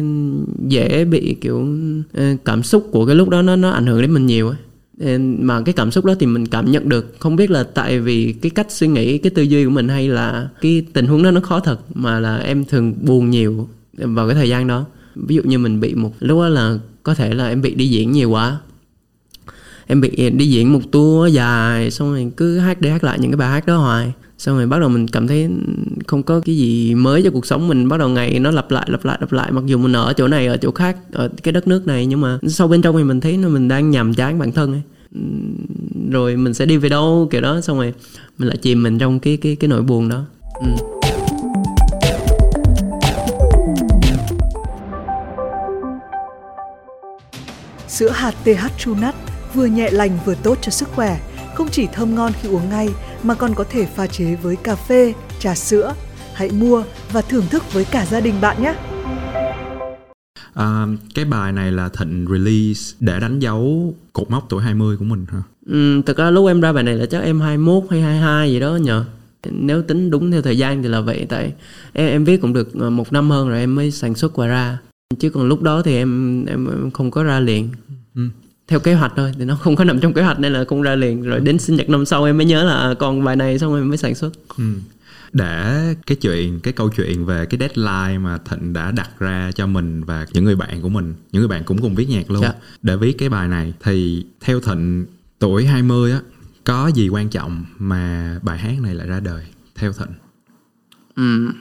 dễ 0.68 1.06
bị 1.06 1.36
kiểu 1.42 1.68
ờ, 2.14 2.24
cảm 2.46 2.64
xúc 2.64 2.88
của 2.92 3.06
cái 3.06 3.16
lúc 3.16 3.30
đó 3.30 3.42
nó 3.42 3.56
nó 3.56 3.70
ảnh 3.70 3.86
hưởng 3.86 4.02
đến 4.02 4.14
mình 4.14 4.26
nhiều 4.26 4.48
ấy. 4.48 4.58
Ờ, 5.00 5.18
mà 5.40 5.62
cái 5.62 5.74
cảm 5.74 5.92
xúc 5.92 6.06
đó 6.06 6.16
thì 6.20 6.26
mình 6.26 6.46
cảm 6.46 6.72
nhận 6.72 6.90
được. 6.90 7.16
Không 7.20 7.36
biết 7.36 7.52
là 7.52 7.64
tại 7.64 8.00
vì 8.00 8.34
cái 8.42 8.50
cách 8.50 8.68
suy 8.70 8.88
nghĩ, 8.88 9.18
cái 9.18 9.30
tư 9.30 9.42
duy 9.42 9.66
của 9.66 9.72
mình 9.72 9.88
hay 9.88 10.08
là 10.08 10.50
cái 10.62 10.86
tình 10.94 11.08
huống 11.08 11.24
đó 11.24 11.32
nó 11.32 11.42
khó 11.42 11.60
thật 11.60 11.80
mà 11.94 12.20
là 12.20 12.38
em 12.38 12.66
thường 12.66 12.94
buồn 13.02 13.30
nhiều 13.30 13.68
vào 13.98 14.28
cái 14.28 14.36
thời 14.36 14.50
gian 14.50 14.68
đó. 14.68 14.86
Ví 15.16 15.36
dụ 15.36 15.42
như 15.46 15.60
mình 15.60 15.80
bị 15.80 15.96
một 15.96 16.12
lúc 16.20 16.40
đó 16.40 16.50
là 16.50 16.78
có 17.04 17.16
thể 17.16 17.34
là 17.34 17.48
em 17.48 17.62
bị 17.62 17.74
đi 17.76 17.88
diễn 17.88 18.12
nhiều 18.12 18.30
quá 18.30 18.60
em 19.92 20.02
bị 20.02 20.30
đi 20.30 20.48
diễn 20.48 20.74
một 20.74 20.80
tour 20.92 21.34
dài, 21.34 21.92
xong 21.92 22.12
rồi 22.12 22.32
cứ 22.38 22.58
hát 22.58 22.82
đi 22.82 22.90
hát 22.90 23.04
lại 23.04 23.20
những 23.20 23.32
cái 23.32 23.38
bài 23.38 23.50
hát 23.50 23.66
đó 23.66 23.78
hoài. 23.78 24.14
Xong 24.38 24.58
rồi 24.58 24.68
bắt 24.68 24.80
đầu 24.80 24.90
mình 24.90 25.08
cảm 25.08 25.28
thấy 25.28 25.50
không 26.08 26.24
có 26.24 26.40
cái 26.40 26.58
gì 26.58 26.96
mới 26.96 27.24
cho 27.24 27.30
cuộc 27.32 27.46
sống 27.46 27.68
mình. 27.68 27.90
Bắt 27.90 27.98
đầu 27.98 28.10
ngày 28.10 28.40
nó 28.40 28.52
lặp 28.52 28.72
lại 28.72 28.88
lặp 28.90 29.06
lại 29.06 29.18
lặp 29.22 29.32
lại. 29.32 29.52
Mặc 29.52 29.64
dù 29.66 29.78
mình 29.78 29.94
ở 29.94 30.14
chỗ 30.14 30.28
này, 30.28 30.48
ở 30.48 30.58
chỗ 30.58 30.72
khác, 30.72 30.98
ở 31.12 31.30
cái 31.44 31.52
đất 31.52 31.68
nước 31.68 31.88
này, 31.88 32.06
nhưng 32.06 32.22
mà 32.22 32.40
sau 32.48 32.68
bên 32.68 32.82
trong 32.82 32.98
thì 32.98 33.04
mình 33.04 33.20
thấy 33.20 33.38
nó 33.38 33.50
mình 33.50 33.68
đang 33.68 33.92
nhàm 33.92 34.14
chán 34.14 34.40
bản 34.40 34.52
thân 34.52 34.74
ấy. 34.74 34.82
Rồi 36.12 36.38
mình 36.38 36.54
sẽ 36.54 36.66
đi 36.66 36.78
về 36.78 36.90
đâu, 36.90 37.28
kiểu 37.32 37.42
đó. 37.42 37.62
Xong 37.62 37.78
rồi 37.78 37.94
mình 38.38 38.48
lại 38.48 38.58
chìm 38.58 38.84
mình 38.84 39.00
trong 39.00 39.20
cái 39.20 39.38
cái 39.38 39.56
cái 39.56 39.68
nỗi 39.68 39.82
buồn 39.82 40.10
đó. 40.10 40.26
Ừ. 40.62 40.68
Sữa 47.88 48.10
hạt 48.14 48.34
TH 48.44 48.68
True 48.78 48.94
Nut 48.94 49.16
vừa 49.54 49.66
nhẹ 49.66 49.90
lành 49.92 50.20
vừa 50.26 50.36
tốt 50.36 50.58
cho 50.62 50.70
sức 50.72 50.90
khỏe, 50.90 51.20
không 51.56 51.68
chỉ 51.72 51.88
thơm 51.94 52.16
ngon 52.16 52.32
khi 52.42 52.50
uống 52.50 52.70
ngay 52.70 52.90
mà 53.24 53.34
còn 53.36 53.56
có 53.56 53.64
thể 53.70 53.86
pha 53.86 54.08
chế 54.08 54.36
với 54.36 54.56
cà 54.56 54.76
phê, 54.76 55.14
trà 55.40 55.56
sữa. 55.56 55.94
Hãy 56.34 56.50
mua 56.52 56.84
và 57.12 57.22
thưởng 57.22 57.46
thức 57.50 57.74
với 57.74 57.86
cả 57.86 58.06
gia 58.06 58.20
đình 58.20 58.42
bạn 58.42 58.64
nhé! 58.64 58.76
à, 60.54 60.88
cái 61.16 61.26
bài 61.26 61.52
này 61.52 61.72
là 61.72 61.90
thịnh 61.90 62.26
release 62.32 62.96
để 63.00 63.20
đánh 63.20 63.40
dấu 63.40 63.94
cột 64.14 64.32
mốc 64.32 64.46
tuổi 64.50 64.64
20 64.64 64.98
của 64.98 65.06
mình 65.06 65.26
hả 65.32 65.42
Ừ, 65.66 66.02
thực 66.06 66.18
ra 66.18 66.30
lúc 66.30 66.48
em 66.48 66.62
ra 66.62 66.74
bài 66.74 66.84
này 66.84 66.96
là 66.96 67.06
chắc 67.06 67.24
em 67.24 67.40
21 67.42 67.84
hay 67.90 68.02
22 68.02 68.52
gì 68.52 68.60
đó 68.60 68.76
nhờ 68.76 69.06
nếu 69.52 69.82
tính 69.82 70.12
đúng 70.12 70.32
theo 70.32 70.42
thời 70.42 70.58
gian 70.58 70.84
thì 70.84 70.90
là 70.90 71.02
vậy 71.02 71.26
tại 71.30 71.54
em 71.94 72.08
em 72.08 72.24
viết 72.24 72.42
cũng 72.42 72.54
được 72.54 72.74
ờ, 72.80 72.90
một 72.90 73.14
năm 73.14 73.30
hơn 73.30 73.50
rồi 73.50 73.60
em 73.60 73.76
mới 73.76 73.92
sản 73.92 74.16
xuất 74.16 74.36
và 74.36 74.48
ra 74.48 74.78
chứ 75.20 75.30
còn 75.30 75.48
lúc 75.48 75.62
đó 75.62 75.82
thì 75.82 75.96
em 75.96 76.46
em, 76.46 76.68
em 76.68 76.92
không 76.92 77.12
có 77.12 77.24
ra 77.24 77.40
liền 77.40 77.70
Ừ. 78.16 78.22
theo 78.70 78.80
kế 78.80 78.94
hoạch 78.94 79.14
thôi 79.16 79.32
thì 79.40 79.46
nó 79.46 79.56
không 79.56 79.76
có 79.76 79.84
nằm 79.84 80.00
trong 80.00 80.14
kế 80.14 80.22
hoạch 80.22 80.40
nên 80.40 80.54
là 80.54 80.66
không 80.68 80.82
ra 80.82 80.96
liền 80.96 81.22
rồi 81.22 81.40
đến 81.40 81.60
sinh 81.60 81.76
nhật 81.76 81.90
năm 81.90 82.06
sau 82.06 82.24
em 82.24 82.38
mới 82.38 82.46
nhớ 82.46 82.64
là 82.64 82.76
à, 82.76 82.94
còn 83.00 83.24
bài 83.24 83.36
này 83.36 83.60
xong 83.60 83.72
rồi 83.72 83.82
em 83.82 83.88
mới 83.90 83.98
sản 83.98 84.16
xuất 84.16 84.32
Ừ. 84.58 84.64
để 85.34 85.94
cái 86.08 86.16
chuyện 86.22 86.60
cái 86.60 86.74
câu 86.74 86.90
chuyện 86.90 87.26
về 87.26 87.46
cái 87.46 87.60
deadline 87.60 88.18
mà 88.18 88.38
thịnh 88.50 88.74
đã 88.74 88.92
đặt 88.92 89.10
ra 89.20 89.52
cho 89.56 89.68
mình 89.68 90.04
và 90.04 90.26
những 90.34 90.44
người 90.44 90.56
bạn 90.56 90.82
của 90.82 90.90
mình 90.90 91.14
những 91.32 91.40
người 91.42 91.48
bạn 91.50 91.64
cũng 91.64 91.82
cùng 91.82 91.96
viết 91.96 92.10
nhạc 92.10 92.32
luôn 92.32 92.42
Dạ. 92.42 92.54
để 92.82 92.96
viết 92.96 93.18
cái 93.18 93.30
bài 93.30 93.48
này 93.48 93.74
thì 93.84 94.26
theo 94.42 94.60
thịnh 94.60 95.06
tuổi 95.40 95.66
20 95.66 96.12
á 96.12 96.20
có 96.66 96.88
gì 96.88 97.10
quan 97.10 97.30
trọng 97.30 97.66
mà 97.80 98.36
bài 98.44 98.58
hát 98.58 98.74
này 98.82 98.96
lại 98.96 99.08
ra 99.08 99.20
đời 99.20 99.44
theo 99.76 99.94
thịnh 99.94 100.08
Ừm, 101.16 101.52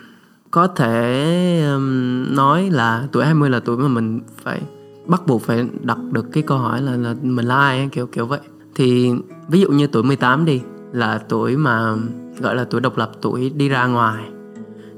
có 0.50 0.66
thể 0.66 1.62
ừm, 1.66 2.36
nói 2.36 2.70
là 2.70 3.06
tuổi 3.12 3.24
20 3.24 3.50
là 3.50 3.60
tuổi 3.60 3.76
mà 3.78 3.88
mình 3.88 4.20
phải 4.44 4.60
bắt 5.08 5.26
buộc 5.26 5.42
phải 5.42 5.68
đặt 5.82 5.98
được 6.12 6.26
cái 6.32 6.42
câu 6.42 6.58
hỏi 6.58 6.82
là 6.82 6.96
là 6.96 7.14
mình 7.22 7.46
là 7.46 7.56
ai 7.56 7.88
kiểu 7.92 8.06
kiểu 8.06 8.26
vậy. 8.26 8.40
Thì 8.74 9.12
ví 9.48 9.60
dụ 9.60 9.70
như 9.70 9.86
tuổi 9.86 10.02
18 10.02 10.44
đi 10.44 10.60
là 10.92 11.18
tuổi 11.28 11.56
mà 11.56 11.94
gọi 12.40 12.54
là 12.54 12.64
tuổi 12.64 12.80
độc 12.80 12.98
lập, 12.98 13.10
tuổi 13.22 13.50
đi 13.50 13.68
ra 13.68 13.86
ngoài. 13.86 14.24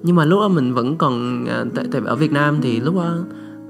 Nhưng 0.02 0.16
mà 0.16 0.24
lúc 0.24 0.40
đó 0.40 0.48
mình 0.48 0.74
vẫn 0.74 0.96
còn 0.96 1.44
à, 1.46 1.64
tại, 1.74 1.84
tại 1.92 2.02
ở 2.04 2.16
Việt 2.16 2.32
Nam 2.32 2.58
thì 2.62 2.80
lúc 2.80 2.94
đó 2.94 3.16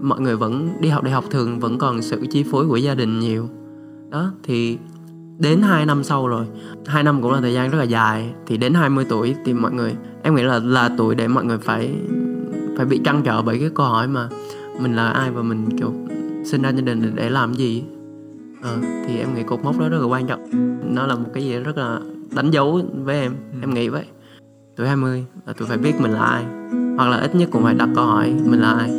mọi 0.01 0.21
người 0.21 0.37
vẫn 0.37 0.69
đi 0.81 0.89
học 0.89 1.05
đại 1.05 1.13
học 1.13 1.25
thường 1.31 1.59
vẫn 1.59 1.79
còn 1.79 2.03
sự 2.03 2.27
chi 2.31 2.45
phối 2.51 2.69
của 2.69 2.77
gia 2.77 2.95
đình 2.95 3.19
nhiều 3.19 3.49
đó 4.11 4.33
thì 4.43 4.79
đến 5.39 5.63
2 5.63 5.87
năm 5.87 6.05
sau 6.05 6.29
rồi 6.29 6.47
hai 6.87 7.03
năm 7.03 7.23
cũng 7.23 7.33
là 7.33 7.41
thời 7.41 7.55
gian 7.55 7.71
rất 7.71 7.79
là 7.79 7.85
dài 7.85 8.35
thì 8.47 8.57
đến 8.57 8.75
20 8.75 9.07
tuổi 9.09 9.35
thì 9.45 9.55
mọi 9.55 9.73
người 9.73 9.97
em 10.23 10.35
nghĩ 10.35 10.43
là 10.43 10.59
là 10.59 10.91
tuổi 10.99 11.15
để 11.15 11.29
mọi 11.29 11.45
người 11.45 11.59
phải 11.59 11.95
phải 12.77 12.87
bị 12.87 13.01
trăn 13.05 13.23
trở 13.25 13.43
bởi 13.43 13.59
cái 13.59 13.71
câu 13.75 13.87
hỏi 13.87 14.09
mà 14.09 14.29
mình 14.81 14.97
là 14.97 15.11
ai 15.11 15.31
và 15.31 15.43
mình 15.43 15.79
kiểu 15.79 15.93
sinh 16.45 16.63
ra 16.63 16.71
gia 16.71 16.81
đình 16.81 17.13
để 17.15 17.31
làm 17.31 17.55
gì? 17.55 17.85
Ờ, 18.63 18.79
thì 19.07 19.19
em 19.19 19.35
nghĩ 19.35 19.43
cột 19.43 19.65
mốc 19.65 19.79
đó 19.79 19.89
rất 19.89 19.99
là 19.99 20.07
quan 20.07 20.27
trọng. 20.27 20.51
Nó 20.95 21.07
là 21.07 21.15
một 21.15 21.29
cái 21.35 21.45
gì 21.45 21.59
rất 21.59 21.77
là 21.77 22.01
đánh 22.35 22.51
dấu 22.51 22.81
với 22.95 23.21
em 23.21 23.35
em 23.61 23.75
nghĩ 23.75 23.89
vậy. 23.89 24.05
Tuổi 24.77 24.89
20 24.89 25.25
là 25.47 25.53
tôi 25.53 25.69
phải 25.69 25.79
biết 25.79 26.01
mình 26.01 26.13
là 26.13 26.21
ai 26.21 26.45
hoặc 26.97 27.09
là 27.09 27.17
ít 27.17 27.35
nhất 27.35 27.49
cũng 27.53 27.63
phải 27.63 27.75
đặt 27.75 27.89
câu 27.95 28.05
hỏi 28.05 28.35
mình 28.45 28.61
là 28.61 28.73
ai? 28.73 28.91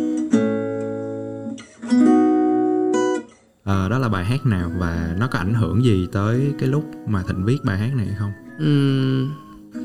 Ờ, 3.64 3.90
đó 3.90 3.98
là 3.98 4.10
bài 4.10 4.26
hát 4.26 4.46
nào 4.46 4.72
và 4.78 5.16
nó 5.20 5.28
có 5.28 5.40
ảnh 5.40 5.54
hưởng 5.54 5.84
gì 5.84 6.08
tới 6.12 6.54
cái 6.60 6.70
lúc 6.70 6.84
mà 7.08 7.24
thịnh 7.28 7.46
viết 7.46 7.58
bài 7.64 7.78
hát 7.78 7.92
này 7.96 8.06
hay 8.06 8.16
không? 8.20 8.32
Ừm, 8.60 9.30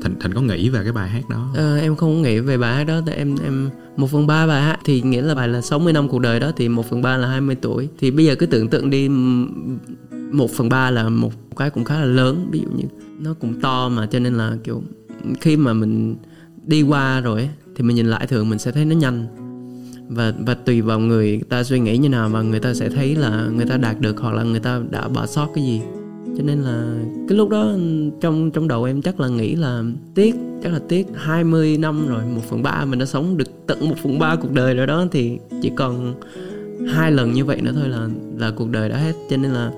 thành 0.01 0.15
thành 0.19 0.33
có 0.33 0.41
nghĩ 0.41 0.69
về 0.69 0.83
cái 0.83 0.91
bài 0.91 1.09
hát 1.09 1.29
đó 1.29 1.53
À, 1.57 1.75
em 1.81 1.95
không 1.95 2.21
nghĩ 2.21 2.39
về 2.39 2.57
bài 2.57 2.75
hát 2.75 2.83
đó 2.83 3.01
tại 3.05 3.15
em 3.15 3.35
em 3.43 3.69
một 3.97 4.09
phần 4.09 4.27
ba 4.27 4.47
bài 4.47 4.61
hát 4.61 4.79
thì 4.85 5.01
nghĩa 5.01 5.21
là 5.21 5.35
bài 5.35 5.47
là 5.47 5.61
60 5.61 5.93
năm 5.93 6.07
cuộc 6.09 6.19
đời 6.19 6.39
đó 6.39 6.51
thì 6.55 6.69
một 6.69 6.89
phần 6.89 7.01
ba 7.01 7.17
là 7.17 7.27
20 7.27 7.55
tuổi. 7.55 7.89
Thì 7.99 8.11
bây 8.11 8.25
giờ 8.25 8.35
cứ 8.35 8.45
tưởng 8.45 8.67
tượng 8.69 8.89
đi 8.89 9.09
một 10.31 10.51
phần 10.51 10.69
ba 10.69 10.91
là 10.91 11.09
một 11.09 11.33
cái 11.57 11.69
cũng 11.69 11.83
khá 11.83 11.99
là 11.99 12.05
lớn 12.05 12.47
ví 12.51 12.59
dụ 12.59 12.67
như 12.77 12.83
nó 13.19 13.33
cũng 13.33 13.61
to 13.61 13.89
mà 13.89 14.05
cho 14.05 14.19
nên 14.19 14.33
là 14.33 14.57
kiểu 14.63 14.83
khi 15.41 15.57
mà 15.57 15.73
mình 15.73 16.15
đi 16.65 16.81
qua 16.81 17.21
rồi 17.21 17.49
thì 17.75 17.83
mình 17.83 17.95
nhìn 17.95 18.07
lại 18.07 18.27
thường 18.27 18.49
mình 18.49 18.59
sẽ 18.59 18.71
thấy 18.71 18.85
nó 18.85 18.95
nhanh. 18.95 19.27
Và 20.09 20.33
và 20.39 20.53
tùy 20.53 20.81
vào 20.81 20.99
người 20.99 21.41
ta 21.49 21.63
suy 21.63 21.79
nghĩ 21.79 21.97
như 21.97 22.09
nào 22.09 22.29
mà 22.29 22.41
người 22.41 22.59
ta 22.59 22.73
sẽ 22.73 22.89
thấy 22.89 23.15
là 23.15 23.47
người 23.55 23.65
ta 23.65 23.77
đạt 23.77 23.99
được 23.99 24.19
hoặc 24.19 24.33
là 24.33 24.43
người 24.43 24.59
ta 24.59 24.81
đã 24.89 25.07
bỏ 25.07 25.25
sót 25.25 25.47
cái 25.55 25.63
gì 25.63 25.81
cho 26.37 26.43
nên 26.43 26.61
là 26.61 27.03
cái 27.29 27.37
lúc 27.37 27.49
đó 27.49 27.71
trong 28.21 28.51
trong 28.51 28.67
đầu 28.67 28.83
em 28.83 29.01
chắc 29.01 29.19
là 29.19 29.27
nghĩ 29.27 29.55
là 29.55 29.83
tiếc 30.15 30.35
chắc 30.63 30.73
là 30.73 30.79
tiếc 30.87 31.07
20 31.15 31.77
năm 31.77 32.07
rồi 32.07 32.23
một 32.25 32.41
phần 32.49 32.63
ba 32.63 32.85
mình 32.85 32.99
đã 32.99 33.05
sống 33.05 33.37
được 33.37 33.67
tận 33.67 33.89
một 33.89 33.95
phần 34.03 34.19
ba 34.19 34.35
cuộc 34.35 34.51
đời 34.51 34.75
rồi 34.75 34.87
đó. 34.87 35.05
Thì 35.11 35.39
chỉ 35.61 35.71
còn 35.75 36.15
hai 36.87 37.11
lần 37.11 37.33
như 37.33 37.45
vậy 37.45 37.61
nữa 37.61 37.71
thôi 37.75 37.89
là 37.89 38.07
là 38.37 38.51
cuộc 38.55 38.69
đời 38.69 38.89
đã 38.89 38.97
hết. 38.97 39.13
Cho 39.29 39.37
nên 39.37 39.51
là 39.51 39.71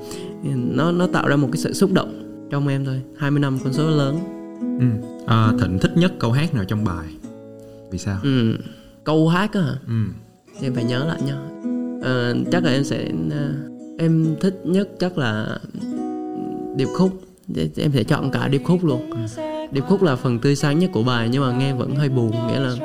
nó 0.75 0.91
nó 0.91 1.07
tạo 1.07 1.27
ra 1.27 1.35
một 1.35 1.49
cái 1.51 1.57
sự 1.57 1.73
xúc 1.73 1.93
động 1.93 2.47
trong 2.51 2.67
em 2.67 2.85
thôi. 2.85 3.01
20 3.17 3.39
năm 3.39 3.57
con 3.63 3.73
số 3.73 3.89
lớn. 3.89 4.19
Ừ. 4.79 5.07
Ờ, 5.25 5.57
thịnh 5.61 5.79
thích 5.79 5.91
nhất 5.97 6.13
câu 6.19 6.31
hát 6.31 6.53
nào 6.53 6.63
trong 6.65 6.83
bài? 6.83 7.07
Vì 7.91 7.97
sao? 7.97 8.19
Ừ. 8.23 8.57
câu 9.03 9.27
hát 9.27 9.53
á 9.53 9.61
hả? 9.61 9.75
Ừ. 9.87 9.93
em 10.61 10.75
phải 10.75 10.83
nhớ 10.83 11.05
lại 11.05 11.21
nha. 11.25 11.35
Ờ, 12.03 12.35
chắc 12.51 12.63
là 12.63 12.71
em 12.71 12.83
sẽ 12.83 13.11
ờ, 13.31 13.53
em 13.97 14.35
thích 14.41 14.61
nhất 14.63 14.89
chắc 14.99 15.17
là 15.17 15.59
điệp 16.75 16.87
khúc. 16.95 17.21
Em 17.77 17.91
sẽ 17.93 18.03
chọn 18.03 18.31
cả 18.31 18.47
điệp 18.47 18.61
khúc 18.63 18.85
luôn. 18.85 19.09
Điệp 19.71 19.83
khúc 19.87 20.03
là 20.03 20.15
phần 20.15 20.39
tươi 20.39 20.55
sáng 20.55 20.79
nhất 20.79 20.89
của 20.93 21.03
bài 21.03 21.29
nhưng 21.31 21.43
mà 21.43 21.51
nghe 21.51 21.73
vẫn 21.73 21.95
hơi 21.95 22.09
buồn 22.09 22.31
nghĩa 22.47 22.59
là 22.59 22.75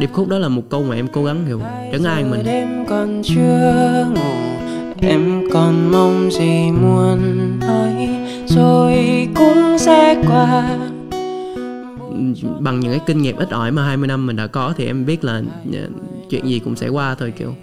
điệp 0.00 0.10
khúc 0.12 0.28
đó 0.28 0.38
là 0.38 0.48
một 0.48 0.62
câu 0.70 0.82
mà 0.82 0.94
em 0.94 1.08
cố 1.12 1.24
gắng 1.24 1.44
kiểu 1.46 1.60
trấn 1.92 2.04
an 2.04 2.30
mình. 2.30 2.42
Đêm 2.44 2.86
còn 2.88 3.22
chưa 3.24 4.06
ngủ 4.14 4.56
em 5.00 5.42
còn 5.52 5.92
mong 5.92 6.30
gì 6.30 6.70
muốn 6.70 7.20
nói 7.60 8.08
rồi 8.46 8.94
cũng 9.34 9.78
sẽ 9.78 10.22
qua. 10.26 10.78
Bằng 12.60 12.80
những 12.80 12.90
cái 12.90 13.00
kinh 13.06 13.22
nghiệm 13.22 13.36
ít 13.36 13.50
ỏi 13.50 13.70
mà 13.70 13.84
20 13.84 14.08
năm 14.08 14.26
mình 14.26 14.36
đã 14.36 14.46
có 14.46 14.74
thì 14.76 14.86
em 14.86 15.06
biết 15.06 15.24
là 15.24 15.42
ờ, 15.72 15.88
chuyện 16.30 16.46
gì 16.48 16.58
cũng 16.58 16.76
sẽ 16.76 16.88
qua 16.88 17.14
thôi 17.14 17.32
kiểu 17.38 17.54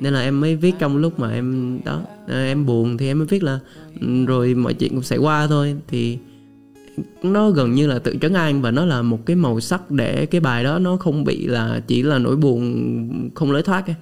nên 0.00 0.12
là 0.14 0.20
em 0.20 0.40
mới 0.40 0.56
viết 0.56 0.74
trong 0.78 0.96
lúc 0.96 1.20
mà 1.20 1.30
em 1.32 1.78
đó 1.84 2.00
ờ, 2.28 2.44
em 2.44 2.66
buồn 2.66 2.96
thì 2.98 3.06
em 3.06 3.18
mới 3.18 3.26
viết 3.26 3.42
là 3.42 3.58
"Ừ, 4.00 4.24
rồi 4.26 4.54
mọi 4.54 4.74
chuyện 4.74 4.90
cũng 4.94 5.02
sẽ 5.02 5.16
qua 5.16 5.46
thôi. 5.46 5.76
Thì 5.88 6.18
nó 7.22 7.50
gần 7.50 7.74
như 7.74 7.86
là 7.86 7.98
tự 7.98 8.16
trấn 8.20 8.32
an 8.34 8.62
và 8.62 8.70
nó 8.70 8.84
là 8.84 9.02
một 9.02 9.26
cái 9.26 9.36
màu 9.36 9.60
sắc 9.60 9.90
để 9.90 10.26
cái 10.26 10.40
bài 10.40 10.64
đó 10.64 10.78
nó 10.78 10.96
không 10.96 11.24
bị 11.24 11.46
là 11.46 11.80
chỉ 11.86 12.02
là 12.02 12.18
nỗi 12.18 12.36
buồn 12.36 13.30
không 13.34 13.52
lối 13.52 13.62
thoát 13.62 13.86
ấy. 13.86 13.96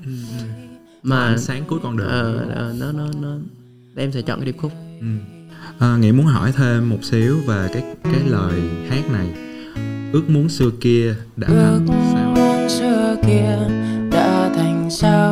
mà 1.03 1.27
ánh 1.27 1.39
sáng 1.39 1.63
cuối 1.69 1.79
con 1.83 1.97
đường. 1.97 2.09
ờ, 2.09 2.47
ờ, 2.55 2.75
nó 2.81 2.93
nó 2.93 3.07
nó 3.21 3.37
em 3.97 4.13
sẽ 4.13 4.23
chọn 4.23 4.39
cái 4.39 4.47
điệp 4.47 4.57
khúc. 4.59 4.73
Ừ. 5.01 5.07
à, 5.79 5.97
nghĩa 5.97 6.13
muốn 6.13 6.27
hỏi 6.27 6.53
thêm 6.53 6.89
một 6.91 7.05
xíu 7.05 7.37
về 7.47 7.69
cái 7.73 7.83
cái 8.05 8.21
lời 8.27 8.61
hát 8.89 9.11
này. 9.13 9.27
Ước 10.13 10.31
muốn 10.31 10.49
xưa 10.49 10.71
kia 10.81 11.15
đã 11.37 11.49
ước 11.49 11.55
thành 11.55 11.87
sao? 12.15 12.35
muốn 12.35 12.69
xưa 12.69 13.17
kia 13.27 13.59
đã 14.11 14.53
thành 14.57 14.89
sao 14.91 15.28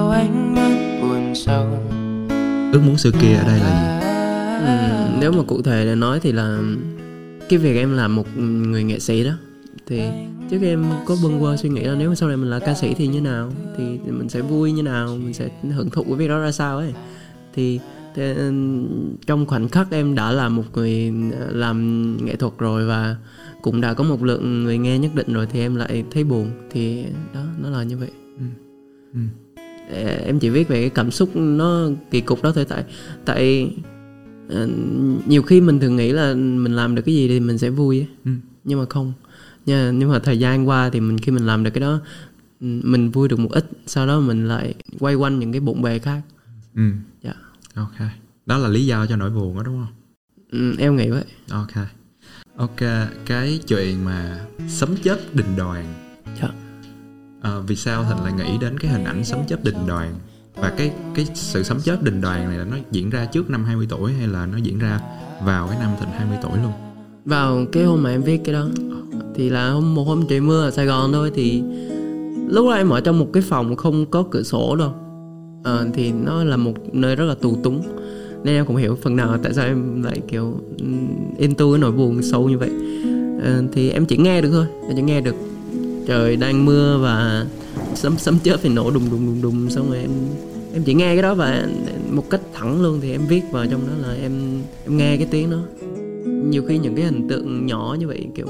ước 2.77 2.83
muốn 2.87 2.99
xưa 2.99 3.11
kia 3.11 3.35
ở 3.35 3.45
đây 3.45 3.61
là 3.61 3.71
gì? 3.81 4.07
Ừ, 4.67 5.19
nếu 5.21 5.33
mà 5.33 5.43
cụ 5.43 5.63
thể 5.63 5.85
để 5.85 5.95
nói 5.95 6.21
thì 6.21 6.33
là 6.33 6.61
cái 7.49 7.59
việc 7.59 7.77
em 7.77 7.97
làm 7.97 8.17
một 8.17 8.37
người 8.37 8.85
nghệ 8.85 8.99
sĩ 8.99 9.25
đó. 9.25 9.31
Thì 9.87 10.03
trước 10.51 10.63
em 10.63 10.85
có 11.07 11.17
bâng 11.23 11.41
quơ 11.41 11.57
suy 11.57 11.69
nghĩ 11.69 11.81
là 11.81 11.95
nếu 11.95 12.09
mà 12.09 12.15
sau 12.15 12.29
này 12.29 12.37
mình 12.37 12.51
là 12.51 12.59
ca 12.59 12.75
sĩ 12.75 12.95
thì 12.95 13.07
như 13.07 13.21
nào? 13.21 13.53
Thì 13.77 13.85
mình 14.07 14.29
sẽ 14.29 14.41
vui 14.41 14.73
như 14.73 14.83
nào? 14.83 15.17
Mình 15.23 15.35
sẽ 15.35 15.49
hưởng 15.75 15.91
thụ 15.91 16.03
cái 16.03 16.15
việc 16.15 16.29
đó 16.29 16.41
ra 16.41 16.53
sao 16.53 16.79
ấy? 16.79 16.95
Thì, 17.55 17.81
ừ, 18.17 18.53
trong 19.27 19.47
khoảnh 19.47 19.69
khắc 19.69 19.91
em 19.91 20.15
đã 20.15 20.33
là 20.33 20.49
một 20.49 20.65
người 20.75 21.13
ờ, 21.41 21.47
làm 21.51 22.17
nghệ 22.25 22.37
thuật 22.37 22.53
rồi 22.59 22.87
và 22.87 23.17
cũng 23.63 23.81
đã 23.81 23.95
có 23.95 24.05
một 24.05 24.23
lượng 24.23 24.65
người 24.65 24.79
nghe 24.79 24.99
nhất 24.99 25.11
định 25.15 25.33
rồi 25.33 25.47
thì 25.53 25.61
em 25.61 25.77
lại 25.77 26.05
thấy 26.11 26.25
buồn. 26.25 26.51
Thì 26.71 27.05
đó 27.35 27.41
nó 27.63 27.71
là 27.71 27.83
như 27.83 27.97
vậy. 27.97 28.11
Ừ. 28.39 28.45
Ờ, 29.15 29.21
em 30.25 30.39
chỉ 30.39 30.49
viết 30.49 30.69
về 30.69 30.81
cái 30.81 30.91
cảm 30.91 31.11
xúc 31.11 31.31
nó 31.37 31.89
kỳ 32.11 32.21
cục 32.21 32.43
đó 32.43 32.53
thôi. 32.53 32.65
Tại 32.69 32.85
tại 33.25 33.71
ờ, 34.49 34.69
nhiều 35.27 35.43
khi 35.43 35.61
mình 35.61 35.81
thường 35.81 35.97
nghĩ 35.97 36.13
là 36.13 36.35
mình 36.35 36.73
làm 36.73 36.95
được 36.95 37.03
cái 37.03 37.15
gì 37.15 37.29
thì 37.29 37.41
mình 37.41 37.59
sẽ 37.59 37.71
vui 37.71 37.99
ấy. 37.99 38.07
Ừ. 38.25 38.31
nhưng 38.65 38.79
mà 38.79 38.85
không. 38.91 39.13
Nhưng, 39.67 39.99
nhưng 39.99 40.11
mà 40.11 40.19
thời 40.19 40.39
gian 40.39 40.69
qua 40.69 40.91
thì 40.91 41.01
mình 41.01 41.19
khi 41.19 41.33
mình 41.33 41.47
làm 41.47 41.65
được 41.65 41.71
cái 41.71 41.81
đó 41.81 42.01
ừ, 42.61 42.67
mình 42.85 43.11
vui 43.11 43.29
được 43.29 43.39
một 43.39 43.53
ít 43.53 43.71
sau 43.87 44.07
đó 44.07 44.21
mình 44.21 44.49
lại 44.49 44.75
quay 44.99 45.15
quanh 45.15 45.39
những 45.39 45.53
cái 45.53 45.61
bộn 45.61 45.83
bề 45.83 45.99
khác. 45.99 46.21
Ừ. 46.75 46.83
dạ. 47.23 47.35
Ok. 47.75 48.09
Đó 48.47 48.59
là 48.59 48.69
lý 48.69 48.87
do 48.87 49.07
cho 49.07 49.17
nỗi 49.17 49.31
buồn 49.31 49.57
đó 49.57 49.63
đúng 49.63 49.85
không? 49.85 49.95
Ừ, 50.51 50.75
em 50.79 50.97
nghĩ 50.97 51.09
vậy. 51.09 51.25
Ok. 51.51 51.87
Ok 52.57 52.81
cái 53.27 53.61
chuyện 53.69 54.05
mà 54.05 54.41
sấm 54.69 54.97
chớp 55.03 55.19
đình 55.35 55.57
đoàn 55.57 56.06
à, 57.47 57.59
vì 57.67 57.77
sao 57.77 58.05
thịnh 58.05 58.25
lại 58.25 58.33
nghĩ 58.33 58.59
đến 58.61 58.79
cái 58.79 58.91
hình 58.91 59.05
ảnh 59.05 59.25
sấm 59.25 59.39
chớp 59.47 59.65
đình 59.65 59.87
đoàn? 59.87 60.15
Và 60.55 60.73
cái 60.77 60.91
cái 61.15 61.27
sự 61.35 61.63
sấm 61.63 61.81
chớp 61.81 62.03
đình 62.03 62.21
đoàn 62.21 62.49
này 62.49 62.59
là 62.59 62.65
nó 62.65 62.77
diễn 62.91 63.11
ra 63.11 63.25
trước 63.25 63.51
năm 63.51 63.65
20 63.65 63.87
tuổi 63.91 64.13
hay 64.13 64.27
là 64.27 64.47
nó 64.47 64.59
diễn 64.59 64.79
ra 64.79 65.01
vào 65.45 65.69
cái 65.69 65.79
năm 65.81 65.91
thịnh 66.01 66.09
20 66.09 66.39
tuổi 66.43 66.59
luôn? 66.63 66.73
Vào 67.25 67.67
cái 67.73 67.85
hôm 67.85 68.03
mà 68.03 68.11
em 68.11 68.23
viết 68.23 68.41
cái 68.45 68.55
đó 68.55 68.69
thì 69.35 69.51
là 69.51 69.71
hôm 69.71 69.95
một 69.95 70.05
hôm 70.05 70.25
trời 70.29 70.41
mưa 70.41 70.63
ở 70.65 70.71
Sài 70.71 70.87
Gòn 70.87 71.13
thôi 71.13 71.33
thì 71.35 71.63
lúc 72.49 72.67
đó 72.67 72.73
em 72.73 72.89
ở 72.89 73.01
trong 73.01 73.19
một 73.19 73.29
cái 73.33 73.43
phòng 73.43 73.77
không 73.77 74.07
có 74.07 74.25
cửa 74.31 74.43
sổ 74.43 74.77
đâu. 74.77 74.95
À, 75.65 75.85
thì 75.95 76.13
nó 76.13 76.45
là 76.45 76.57
một 76.57 76.75
nơi 76.93 77.17
rất 77.17 77.25
là 77.25 77.35
tù 77.35 77.57
túng 77.63 77.83
nên 78.45 78.55
em 78.55 78.67
cũng 78.67 78.77
hiểu 78.77 78.99
phần 79.03 79.17
nào 79.17 79.39
tại 79.43 79.55
sao 79.55 79.67
em 79.67 80.03
lại 80.03 80.21
kiểu 80.29 80.61
ừ, 80.79 80.85
into 81.39 81.73
cái 81.73 81.79
nỗi 81.79 81.93
buồn 81.93 82.23
sâu 82.23 82.49
như 82.49 82.59
vậy. 82.59 82.71
À, 83.43 83.61
thì 83.73 83.91
em 83.91 84.07
chỉ 84.07 84.17
nghe 84.17 84.41
được 84.41 84.51
thôi 84.53 84.67
em 84.89 84.97
chỉ 84.97 85.03
nghe 85.03 85.21
được 85.21 85.35
trời 86.07 86.37
đang 86.37 86.65
mưa 86.65 86.99
và 87.03 87.47
sấm 87.95 88.19
sấm 88.19 88.39
chớp 88.45 88.57
thì 88.63 88.69
nổ 88.69 88.91
đùng 88.91 89.11
đùng 89.11 89.27
đùng 89.27 89.43
đùng. 89.43 89.71
Xong 89.71 89.91
rồi 89.91 89.99
em 89.99 90.11
em 90.75 90.83
chỉ 90.85 90.95
nghe 90.95 91.15
cái 91.15 91.23
đó 91.23 91.35
và 91.35 91.69
một 92.11 92.31
cách 92.31 92.41
thẳng 92.55 92.83
luôn 92.83 93.01
thì 93.03 93.13
em 93.13 93.27
viết 93.27 93.43
vào 93.53 93.67
trong 93.71 93.81
đó 93.87 94.09
là 94.09 94.15
em 94.15 94.33
em 94.85 94.97
nghe 94.97 95.17
cái 95.17 95.27
tiếng 95.31 95.51
đó. 95.51 95.59
Nhiều 96.27 96.65
khi 96.69 96.79
những 96.79 96.95
cái 96.95 97.05
hình 97.05 97.29
tượng 97.29 97.67
nhỏ 97.67 97.97
như 98.01 98.07
vậy 98.07 98.27
kiểu 98.35 98.47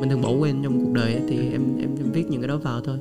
mình 0.00 0.10
thường 0.10 0.22
bỏ 0.22 0.30
quên 0.30 0.62
trong 0.62 0.84
cuộc 0.84 0.92
đời 0.92 1.12
ấy, 1.12 1.22
thì 1.28 1.36
em, 1.36 1.62
em 1.80 1.90
em 1.98 2.12
viết 2.12 2.24
những 2.30 2.40
cái 2.40 2.48
đó 2.48 2.56
vào 2.56 2.80
thôi. 2.80 2.96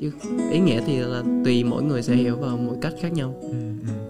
Chứ 0.00 0.10
ý 0.50 0.58
nghĩa 0.58 0.80
thì 0.86 0.98
là 0.98 1.22
tùy 1.44 1.64
mỗi 1.64 1.82
người 1.82 2.02
sẽ 2.02 2.14
hiểu 2.14 2.36
vào 2.36 2.56
mỗi 2.56 2.76
cách 2.80 2.94
khác 3.00 3.12
nhau. 3.12 3.34
Ừ, 3.42 3.48
ừ. 3.82 4.05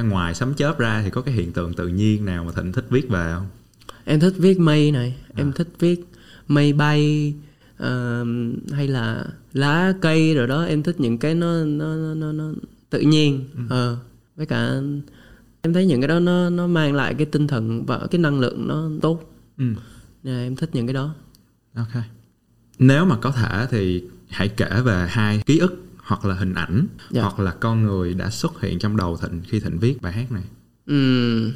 Ok 0.00 0.10
ngoài 0.10 0.34
sấm 0.34 0.54
chớp 0.54 0.78
ra 0.78 1.02
thì 1.04 1.10
có 1.10 1.20
cái 1.20 1.34
hiện 1.34 1.52
tượng 1.52 1.74
tự 1.74 1.88
nhiên 1.88 2.24
nào 2.24 2.44
mà 2.44 2.52
thịnh 2.52 2.72
thích 2.72 2.86
viết 2.90 3.08
về 3.08 3.32
không? 3.34 3.46
Em 4.04 4.20
thích 4.20 4.34
viết 4.36 4.58
mây 4.58 4.92
này 4.92 5.16
em 5.36 5.52
thích 5.52 5.68
viết 5.78 6.00
mây 6.48 6.72
bay 6.72 7.34
ờ, 7.76 8.24
hay 8.72 8.88
là 8.88 9.24
lá 9.52 9.92
cây 10.00 10.34
rồi 10.34 10.46
đó. 10.46 10.64
Em 10.64 10.82
thích 10.82 11.00
những 11.00 11.18
cái 11.18 11.34
nó 11.34 11.64
nó 11.64 11.96
nó 11.96 12.14
nó, 12.14 12.32
nó 12.32 12.52
tự 12.90 13.00
nhiên. 13.00 13.44
Ờ 13.68 13.96
với 14.36 14.46
cả 14.46 14.80
em 15.62 15.72
thấy 15.72 15.86
những 15.86 16.00
cái 16.00 16.08
đó 16.08 16.18
nó 16.20 16.50
nó 16.50 16.66
mang 16.66 16.94
lại 16.94 17.14
cái 17.14 17.26
tinh 17.26 17.46
thần 17.46 17.86
và 17.86 18.06
cái 18.10 18.18
năng 18.18 18.40
lượng 18.40 18.68
nó 18.68 18.90
tốt. 19.02 19.32
Ừ. 19.58 19.64
Nên 20.22 20.34
em 20.34 20.56
thích 20.56 20.70
những 20.72 20.86
cái 20.86 20.94
đó. 20.94 21.14
Ok. 21.74 22.02
Nếu 22.78 23.04
mà 23.04 23.16
có 23.16 23.30
thể 23.30 23.66
thì 23.70 24.04
hãy 24.28 24.48
kể 24.48 24.80
về 24.84 25.06
hai 25.10 25.42
ký 25.46 25.58
ức 25.58 25.84
hoặc 26.10 26.24
là 26.24 26.34
hình 26.34 26.54
ảnh 26.54 26.86
Dạ. 27.10 27.22
hoặc 27.22 27.40
là 27.40 27.50
con 27.50 27.82
người 27.82 28.14
đã 28.14 28.30
xuất 28.30 28.60
hiện 28.60 28.78
trong 28.78 28.96
đầu 28.96 29.16
thịnh 29.16 29.42
khi 29.48 29.60
thịnh 29.60 29.78
viết 29.78 30.02
bài 30.02 30.12
hát 30.12 30.32
này. 30.32 30.42
Ừm, 30.86 31.52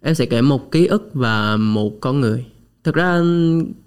em 0.00 0.14
sẽ 0.14 0.26
kể 0.26 0.42
một 0.42 0.70
ký 0.70 0.86
ức 0.86 1.10
và 1.14 1.56
một 1.56 2.00
con 2.00 2.20
người. 2.20 2.44
Thực 2.84 2.94
ra 2.94 3.20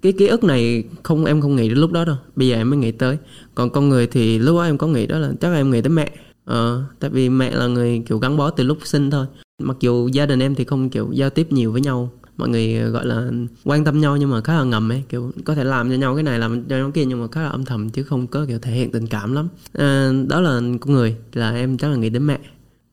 cái 0.02 0.12
ký 0.12 0.26
ức 0.26 0.44
này 0.44 0.84
không 1.02 1.24
em 1.24 1.40
không 1.40 1.56
nghĩ 1.56 1.68
đến 1.68 1.78
lúc 1.78 1.92
đó 1.92 2.04
đâu. 2.04 2.16
Bây 2.36 2.48
giờ 2.48 2.56
em 2.56 2.70
mới 2.70 2.78
nghĩ 2.78 2.92
tới. 2.92 3.18
Còn 3.54 3.70
con 3.70 3.88
người 3.88 4.06
thì 4.06 4.38
lúc 4.38 4.56
đó 4.56 4.62
em 4.64 4.78
có 4.78 4.86
nghĩ 4.86 5.06
đó 5.06 5.18
là 5.18 5.32
chắc 5.40 5.48
là 5.48 5.56
em 5.56 5.70
nghĩ 5.70 5.80
tới 5.82 5.90
mẹ. 5.90 6.10
Ờ 6.44 6.84
tại 7.00 7.10
vì 7.10 7.28
mẹ 7.28 7.50
là 7.54 7.66
người 7.66 8.02
kiểu 8.06 8.18
gắn 8.18 8.36
bó 8.36 8.50
từ 8.50 8.64
lúc 8.64 8.78
sinh 8.84 9.10
thôi. 9.10 9.26
Mặc 9.62 9.76
dù 9.80 10.08
gia 10.08 10.26
đình 10.26 10.38
em 10.42 10.54
thì 10.54 10.64
không 10.64 10.90
kiểu 10.90 11.08
giao 11.12 11.30
tiếp 11.30 11.52
nhiều 11.52 11.72
với 11.72 11.80
nhau 11.80 12.12
mọi 12.42 12.48
người 12.48 12.78
ờ, 12.78 12.88
gọi 12.88 13.06
là 13.06 13.30
quan 13.64 13.84
tâm 13.84 14.00
nhau 14.00 14.16
nhưng 14.16 14.30
mà 14.30 14.40
khá 14.40 14.54
là 14.54 14.64
ngầm 14.64 14.92
ấy. 14.92 15.04
Kiểu 15.08 15.32
có 15.44 15.54
thể 15.54 15.64
làm 15.64 15.90
cho 15.90 15.96
nhau 15.96 16.14
cái 16.14 16.22
này 16.22 16.38
làm 16.38 16.64
cho 16.64 16.76
nhau 16.76 16.84
cái 16.86 16.92
kia 16.92 17.08
nhưng 17.08 17.20
mà 17.20 17.26
khá 17.32 17.42
là 17.42 17.48
âm 17.48 17.64
thầm 17.64 17.90
chứ 17.90 18.02
không 18.02 18.26
có 18.26 18.44
kiểu 18.48 18.58
thể 18.58 18.72
hiện 18.72 18.90
tình 18.90 19.06
cảm 19.06 19.32
lắm. 19.32 19.48
À, 19.72 20.12
đó 20.28 20.40
là 20.40 20.60
con 20.80 20.92
người 20.92 21.16
là 21.32 21.50
em 21.50 21.76
chắc 21.76 21.90
là 21.90 21.96
nghĩ 21.96 22.10
đến 22.10 22.26
mẹ. 22.26 22.38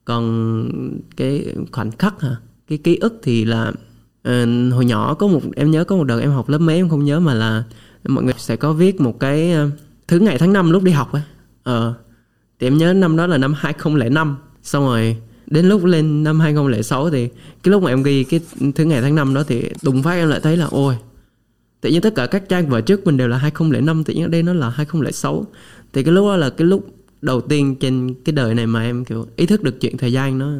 Còn 0.05 0.69
cái 1.17 1.55
khoảnh 1.71 1.91
khắc 1.91 2.21
hả 2.21 2.35
cái 2.67 2.77
ký 2.77 2.95
ức 2.95 3.19
thì 3.23 3.45
là 3.45 3.71
uh, 4.29 4.73
hồi 4.73 4.85
nhỏ 4.85 5.13
có 5.13 5.27
một 5.27 5.41
em 5.55 5.71
nhớ 5.71 5.83
có 5.83 5.95
một 5.95 6.03
đợt 6.03 6.19
em 6.19 6.31
học 6.31 6.49
lớp 6.49 6.57
mấy 6.57 6.75
em 6.75 6.89
không 6.89 7.05
nhớ 7.05 7.19
mà 7.19 7.33
là 7.33 7.63
mọi 8.07 8.23
người 8.23 8.33
sẽ 8.37 8.55
có 8.55 8.73
viết 8.73 9.01
một 9.01 9.19
cái 9.19 9.53
uh, 9.65 9.71
thứ 10.07 10.19
ngày 10.19 10.37
tháng 10.37 10.53
năm 10.53 10.71
lúc 10.71 10.83
đi 10.83 10.91
học 10.91 11.11
ấy. 11.11 11.21
Ờ 11.63 11.93
thì 12.59 12.67
em 12.67 12.77
nhớ 12.77 12.93
năm 12.93 13.17
đó 13.17 13.27
là 13.27 13.37
năm 13.37 13.53
2005 13.57 14.37
xong 14.63 14.85
rồi 14.85 15.17
đến 15.49 15.65
lúc 15.65 15.85
lên 15.85 16.23
năm 16.23 16.39
2006 16.39 17.09
thì 17.09 17.27
cái 17.63 17.71
lúc 17.71 17.83
mà 17.83 17.89
em 17.89 18.03
ghi 18.03 18.23
cái 18.23 18.39
thứ 18.75 18.85
ngày 18.85 19.01
tháng 19.01 19.15
năm 19.15 19.33
đó 19.33 19.43
thì 19.43 19.69
đùng 19.81 20.03
phát 20.03 20.11
em 20.11 20.29
lại 20.29 20.39
thấy 20.43 20.57
là 20.57 20.65
ôi 20.65 20.97
tự 21.81 21.89
nhiên 21.89 22.01
tất 22.01 22.15
cả 22.15 22.25
các 22.25 22.49
trang 22.49 22.69
vở 22.69 22.81
trước 22.81 23.05
mình 23.05 23.17
đều 23.17 23.27
là 23.27 23.37
2005 23.37 24.03
tự 24.03 24.13
nhiên 24.13 24.23
ở 24.23 24.27
đây 24.27 24.43
nó 24.43 24.53
là 24.53 24.69
2006 24.69 25.45
thì 25.93 26.03
cái 26.03 26.13
lúc 26.13 26.25
đó 26.25 26.37
là 26.37 26.49
cái 26.49 26.67
lúc 26.67 26.87
đầu 27.21 27.41
tiên 27.41 27.75
trên 27.75 28.13
cái 28.25 28.33
đời 28.33 28.55
này 28.55 28.67
mà 28.67 28.83
em 28.83 29.05
kiểu 29.05 29.27
ý 29.35 29.45
thức 29.45 29.63
được 29.63 29.81
chuyện 29.81 29.97
thời 29.97 30.11
gian 30.11 30.37
nó 30.37 30.51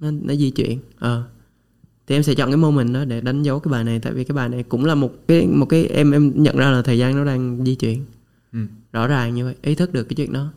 nó, 0.00 0.10
nó 0.22 0.34
di 0.34 0.50
chuyển. 0.50 0.78
Ờ. 0.98 1.22
Thì 2.06 2.16
em 2.16 2.22
sẽ 2.22 2.34
chọn 2.34 2.50
cái 2.50 2.56
moment 2.56 2.94
đó 2.94 3.04
để 3.04 3.20
đánh 3.20 3.42
dấu 3.42 3.60
cái 3.60 3.72
bài 3.72 3.84
này 3.84 3.98
tại 3.98 4.12
vì 4.12 4.24
cái 4.24 4.36
bài 4.36 4.48
này 4.48 4.62
cũng 4.62 4.84
là 4.84 4.94
một 4.94 5.12
cái 5.28 5.46
một 5.46 5.66
cái 5.66 5.86
em 5.86 6.10
em 6.10 6.42
nhận 6.42 6.56
ra 6.56 6.70
là 6.70 6.82
thời 6.82 6.98
gian 6.98 7.16
nó 7.16 7.24
đang 7.24 7.64
di 7.64 7.74
chuyển. 7.74 8.04
Ừ. 8.52 8.58
rõ 8.92 9.06
ràng 9.06 9.34
như 9.34 9.44
vậy 9.44 9.54
ý 9.62 9.74
thức 9.74 9.92
được 9.92 10.04
cái 10.04 10.14
chuyện 10.14 10.32
đó. 10.32 10.52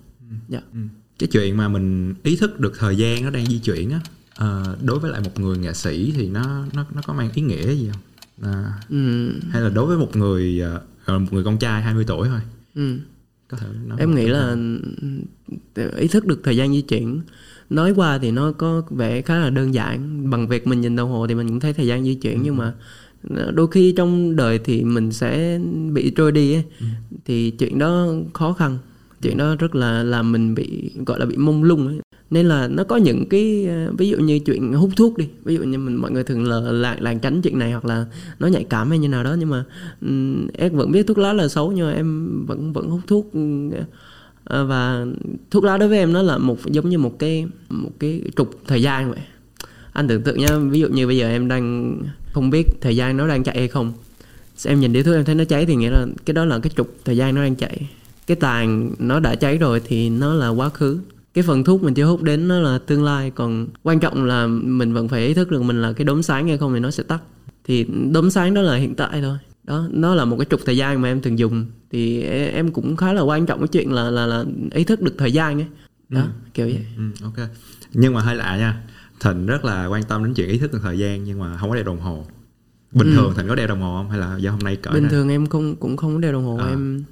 Dạ 0.48 0.62
cái 1.20 1.30
chuyện 1.32 1.58
mà 1.58 1.68
mình 1.68 2.14
ý 2.24 2.36
thức 2.36 2.60
được 2.60 2.74
thời 2.80 2.96
gian 2.96 3.24
nó 3.24 3.30
đang 3.30 3.46
di 3.46 3.60
chuyển 3.60 3.90
á 3.90 4.00
ờ, 4.36 4.76
đối 4.84 5.00
với 5.00 5.12
lại 5.12 5.22
một 5.22 5.40
người 5.40 5.58
nghệ 5.58 5.74
sĩ 5.74 6.14
thì 6.16 6.30
nó 6.30 6.66
nó 6.74 6.86
nó 6.96 7.02
có 7.08 7.14
mang 7.14 7.30
ý 7.34 7.42
nghĩa 7.42 7.74
gì 7.74 7.90
không 7.92 8.02
à, 8.52 8.74
ừ. 8.90 9.32
hay 9.50 9.62
là 9.62 9.70
đối 9.70 9.86
với 9.86 9.98
một 9.98 10.16
người 10.16 10.60
ờ, 10.60 10.82
là 11.06 11.18
một 11.18 11.28
người 11.34 11.44
con 11.44 11.58
trai 11.58 11.82
20 11.82 12.04
tuổi 12.08 12.28
thôi 12.28 12.40
Ừ. 12.76 12.98
có 13.48 13.58
thể 13.58 13.68
nói 13.88 13.98
em 14.00 14.16
nghĩ 14.16 14.28
là 14.28 14.56
ý 15.98 16.08
thức 16.08 16.26
được 16.26 16.42
thời 16.44 16.58
gian 16.58 16.74
di 16.74 16.82
chuyển 16.82 17.22
nói 17.70 17.92
qua 17.96 18.18
thì 18.18 18.32
nó 18.32 18.52
có 18.52 18.82
vẻ 18.90 19.22
khá 19.22 19.38
là 19.38 19.50
đơn 19.50 19.74
giản 19.74 20.30
bằng 20.30 20.48
việc 20.48 20.68
mình 20.68 20.82
nhìn 20.82 20.96
đồng 20.96 21.10
hồ 21.10 21.28
thì 21.28 21.36
mình 21.36 21.48
cũng 21.50 21.60
thấy 21.60 21.74
thời 21.74 21.88
gian 21.88 22.04
di 22.04 22.16
chuyển 22.16 22.42
nhưng 22.44 22.58
mà 22.58 22.74
đôi 23.54 23.68
khi 23.72 23.94
trong 23.98 24.36
đời 24.36 24.60
thì 24.64 24.84
mình 24.84 25.12
sẽ 25.12 25.60
bị 25.94 26.10
trôi 26.16 26.32
đi 26.32 26.54
ấy. 26.54 26.64
thì 27.26 27.52
chuyện 27.52 27.80
đó 27.80 28.08
khó 28.34 28.54
khăn 28.54 28.78
chuyện 29.24 29.38
đó 29.38 29.56
rất 29.60 29.76
là 29.76 30.04
làm 30.04 30.32
mình 30.32 30.56
bị 30.56 30.92
gọi 31.06 31.20
là 31.20 31.26
bị 31.26 31.38
mông 31.38 31.64
lung 31.64 31.88
ấy. 31.88 31.98
nên 32.30 32.46
là 32.46 32.68
nó 32.68 32.84
có 32.84 32.96
những 32.98 33.30
cái 33.30 33.66
ờ, 33.70 33.94
ví 33.98 34.10
dụ 34.10 34.18
như 34.18 34.40
chuyện 34.40 34.74
hút 34.74 34.90
thuốc 34.96 35.18
đi. 35.18 35.28
Ví 35.44 35.56
dụ 35.56 35.64
như 35.64 35.78
mình 35.78 35.96
mọi 35.96 36.12
người 36.12 36.24
thường 36.24 36.48
là 36.48 36.60
làng, 36.60 37.02
làng 37.02 37.20
tránh 37.20 37.42
chuyện 37.42 37.60
này 37.60 37.72
hoặc 37.72 37.86
là 37.86 38.06
nó 38.40 38.48
nhạy 38.48 38.64
cảm 38.64 38.90
hay 38.90 39.00
như 39.00 39.08
nào 39.08 39.24
đó. 39.24 39.36
Nhưng 39.40 39.50
mà 39.50 39.64
um, 40.02 40.48
em 40.48 40.76
vẫn 40.76 40.92
biết 40.92 41.08
thuốc 41.08 41.18
lá 41.18 41.34
là 41.34 41.48
xấu 41.48 41.72
nhưng 41.72 41.88
mà 41.88 41.94
em 41.94 42.46
vẫn 42.46 42.74
vẫn 42.74 42.90
hút 42.90 43.02
thuốc 43.08 43.32
ờ, 44.44 44.66
và 44.66 45.06
thuốc 45.52 45.64
lá 45.64 45.78
đối 45.78 45.90
với 45.90 45.98
em 45.98 46.14
nó 46.14 46.22
là 46.22 46.38
một 46.38 46.58
giống 46.66 46.90
như 46.90 46.98
một 46.98 47.20
cái 47.20 47.48
một 47.70 47.92
cái 48.00 48.22
trục 48.36 48.60
thời 48.68 48.82
gian 48.82 49.10
vậy. 49.10 49.20
Anh 49.94 50.08
tưởng 50.08 50.22
tượng 50.22 50.38
nha 50.38 50.58
ví 50.58 50.80
dụ 50.80 50.88
như 50.88 51.08
bây 51.08 51.18
giờ 51.18 51.30
em 51.30 51.48
đang 51.48 51.98
không 52.34 52.50
biết 52.50 52.82
thời 52.82 52.96
gian 52.96 53.18
nó 53.18 53.28
đang 53.28 53.44
chạy 53.44 53.58
hay 53.58 53.68
không. 53.68 53.94
Em 54.66 54.80
nhìn 54.80 54.94
điếu 54.94 55.04
thuốc 55.04 55.16
em 55.16 55.26
thấy 55.26 55.36
nó 55.36 55.44
cháy 55.44 55.66
thì 55.66 55.76
nghĩa 55.76 55.90
là 55.90 56.06
cái 56.26 56.34
đó 56.34 56.46
là 56.46 56.60
cái 56.60 56.72
trục 56.76 56.96
thời 57.06 57.18
gian 57.18 57.36
nó 57.36 57.44
đang 57.44 57.56
chạy 57.56 57.90
cái 58.28 58.36
tàn 58.38 58.92
nó 59.00 59.20
đã 59.20 59.36
cháy 59.36 59.58
rồi 59.58 59.82
thì 59.86 60.10
nó 60.10 60.34
là 60.34 60.50
quá 60.50 60.70
khứ. 60.70 61.00
Cái 61.34 61.44
phần 61.44 61.64
thuốc 61.64 61.84
mình 61.84 61.94
chưa 61.94 62.06
hút 62.06 62.22
đến 62.24 62.48
nó 62.48 62.60
là 62.60 62.78
tương 62.78 63.04
lai. 63.04 63.32
Còn 63.36 63.68
quan 63.84 64.00
trọng 64.00 64.26
là 64.26 64.48
mình 64.48 64.94
vẫn 64.94 65.08
phải 65.08 65.28
ý 65.28 65.34
thức 65.34 65.52
được 65.52 65.62
mình 65.64 65.82
là 65.82 65.94
cái 65.94 66.06
đốm 66.06 66.24
sáng 66.24 66.48
hay 66.48 66.58
không 66.58 66.74
thì 66.74 66.80
nó 66.80 66.92
sẽ 66.92 67.04
tắt. 67.04 67.22
Thì 67.64 67.86
đốm 68.12 68.30
sáng 68.30 68.54
đó 68.54 68.62
là 68.62 68.76
hiện 68.76 68.96
tại 68.96 69.22
thôi. 69.22 69.38
Đó 69.64 69.88
nó 69.92 70.16
là 70.16 70.26
một 70.26 70.36
cái 70.40 70.46
trục 70.50 70.60
thời 70.66 70.78
gian 70.78 71.02
mà 71.02 71.10
em 71.10 71.22
thường 71.22 71.40
dùng. 71.40 71.66
Thì 71.92 72.22
e- 72.22 72.50
em 72.52 72.72
cũng 72.72 72.96
khá 72.96 73.14
là 73.14 73.22
quan 73.22 73.46
trọng 73.46 73.60
cái 73.60 73.68
chuyện 73.68 73.92
là 73.94 74.10
là 74.10 74.26
là 74.26 74.44
ý 74.72 74.84
thức 74.84 75.02
được 75.02 75.16
thời 75.18 75.32
gian 75.32 75.58
ấy. 75.60 75.68
Đó 76.10 76.24
kiểu 76.54 76.66
vậy. 76.66 76.86
Ừ, 76.98 77.04
ok. 77.24 77.50
Nhưng 77.94 78.14
mà 78.14 78.22
hơi 78.22 78.36
lạ 78.36 78.58
nha. 78.58 78.82
Thịnh 79.20 79.46
rất 79.46 79.66
là 79.66 79.86
quan 79.88 80.04
tâm 80.04 80.24
đến 80.24 80.34
chuyện 80.34 80.50
ý 80.50 80.58
thức 80.58 80.74
được 80.74 80.80
thời 80.84 81.00
gian 81.00 81.24
nhưng 81.24 81.40
mà 81.40 81.58
không 81.58 81.70
có 81.70 81.76
đeo 81.76 81.84
đồng 81.84 82.00
hồ. 82.00 82.26
Bình 82.92 83.08
Ừ. 83.08 83.16
thường 83.16 83.34
thịnh 83.38 83.48
có 83.48 83.56
đeo 83.56 83.68
đồng 83.68 83.82
hồ 83.82 83.98
không? 83.98 84.10
Hay 84.10 84.20
là 84.20 84.38
do 84.38 84.52
hôm 84.52 84.60
nay 84.60 84.76
cởi 84.76 84.94
bình 84.94 85.04
ra? 85.04 85.10
thường 85.10 85.30
em 85.30 85.46
không 85.48 85.76
cũng 85.76 85.98
không 85.98 86.14
có 86.16 86.20
đeo 86.20 86.32
đồng 86.32 86.44
hồ 86.46 86.58
À. 86.58 86.68
em 86.70 87.04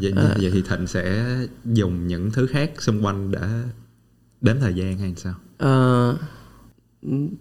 vậy, 0.00 0.12
À. 0.16 0.34
vậy 0.40 0.50
thì 0.54 0.62
thịnh 0.68 0.86
sẽ 0.86 1.26
dùng 1.64 2.06
những 2.06 2.30
thứ 2.30 2.46
khác 2.46 2.70
xung 2.78 3.04
quanh 3.04 3.30
để 3.30 3.40
đếm 4.40 4.56
thời 4.60 4.74
gian 4.74 4.98
hay 4.98 5.12
sao 5.16 5.34
Ờ, 5.58 6.16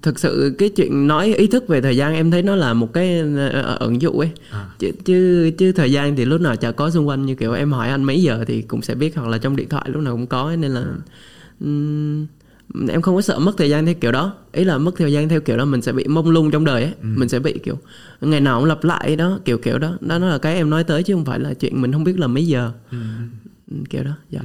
thực 0.02 0.20
sự 0.20 0.56
cái 0.58 0.70
chuyện 0.70 1.08
nói 1.08 1.34
ý 1.34 1.48
thức 1.48 1.68
về 1.68 1.82
thời 1.82 1.98
gian 1.98 2.14
em 2.14 2.32
thấy 2.32 2.42
nó 2.42 2.56
là 2.56 2.74
một 2.74 2.94
cái 2.94 3.20
ờ, 3.54 3.78
ẩn 3.80 4.02
dụ 4.02 4.12
ấy 4.12 4.30
À. 4.52 4.70
chứ, 4.80 4.92
chứ 5.06 5.52
chứ 5.58 5.72
thời 5.72 5.92
gian 5.92 6.16
thì 6.16 6.26
lúc 6.26 6.42
nào 6.42 6.56
chả 6.56 6.72
có 6.72 6.90
xung 6.90 7.08
quanh 7.08 7.26
như 7.26 7.36
kiểu 7.36 7.54
em 7.54 7.72
hỏi 7.72 7.90
anh 7.90 8.04
mấy 8.04 8.22
giờ 8.22 8.44
thì 8.48 8.62
cũng 8.62 8.82
sẽ 8.82 8.96
biết 8.96 9.16
hoặc 9.16 9.28
là 9.28 9.38
trong 9.38 9.56
điện 9.56 9.70
thoại 9.70 9.86
lúc 9.94 10.02
nào 10.04 10.14
cũng 10.14 10.28
có 10.28 10.44
ấy, 10.44 10.58
nên 10.58 10.72
là 10.72 10.84
ừm, 11.62 12.26
em 12.90 13.02
không 13.02 13.16
có 13.16 13.22
sợ 13.22 13.40
mất 13.40 13.52
thời 13.58 13.70
gian 13.70 13.86
theo 13.86 13.96
kiểu 14.02 14.12
đó. 14.12 14.34
Ý 14.52 14.64
là 14.64 14.78
mất 14.78 14.92
thời 14.98 15.14
gian 15.14 15.30
theo 15.30 15.42
kiểu 15.42 15.58
đó 15.58 15.66
mình 15.66 15.82
sẽ 15.82 15.92
bị 15.92 16.08
mông 16.08 16.30
lung 16.30 16.52
trong 16.52 16.66
đời 16.66 16.84
ấy. 16.84 16.94
Mình 17.02 17.30
sẽ 17.30 17.40
bị 17.40 17.60
kiểu 17.64 17.78
ngày 18.22 18.40
nào 18.40 18.60
cũng 18.60 18.70
lặp 18.70 18.84
lại 18.84 19.16
đó 19.16 19.40
kiểu 19.46 19.58
kiểu 19.58 19.78
đó. 19.80 19.98
Đó 20.02 20.18
nó 20.18 20.28
là 20.28 20.38
cái 20.38 20.56
em 20.56 20.70
nói 20.70 20.84
tới 20.84 21.04
chứ 21.04 21.14
không 21.14 21.26
phải 21.26 21.40
là 21.40 21.54
chuyện 21.54 21.82
mình 21.82 21.92
không 21.92 22.04
biết 22.04 22.20
là 22.20 22.28
mấy 22.28 22.48
giờ. 22.48 22.72
Ừ, 22.92 22.98
kiểu 23.90 24.04
đó 24.04 24.12
dạ. 24.30 24.40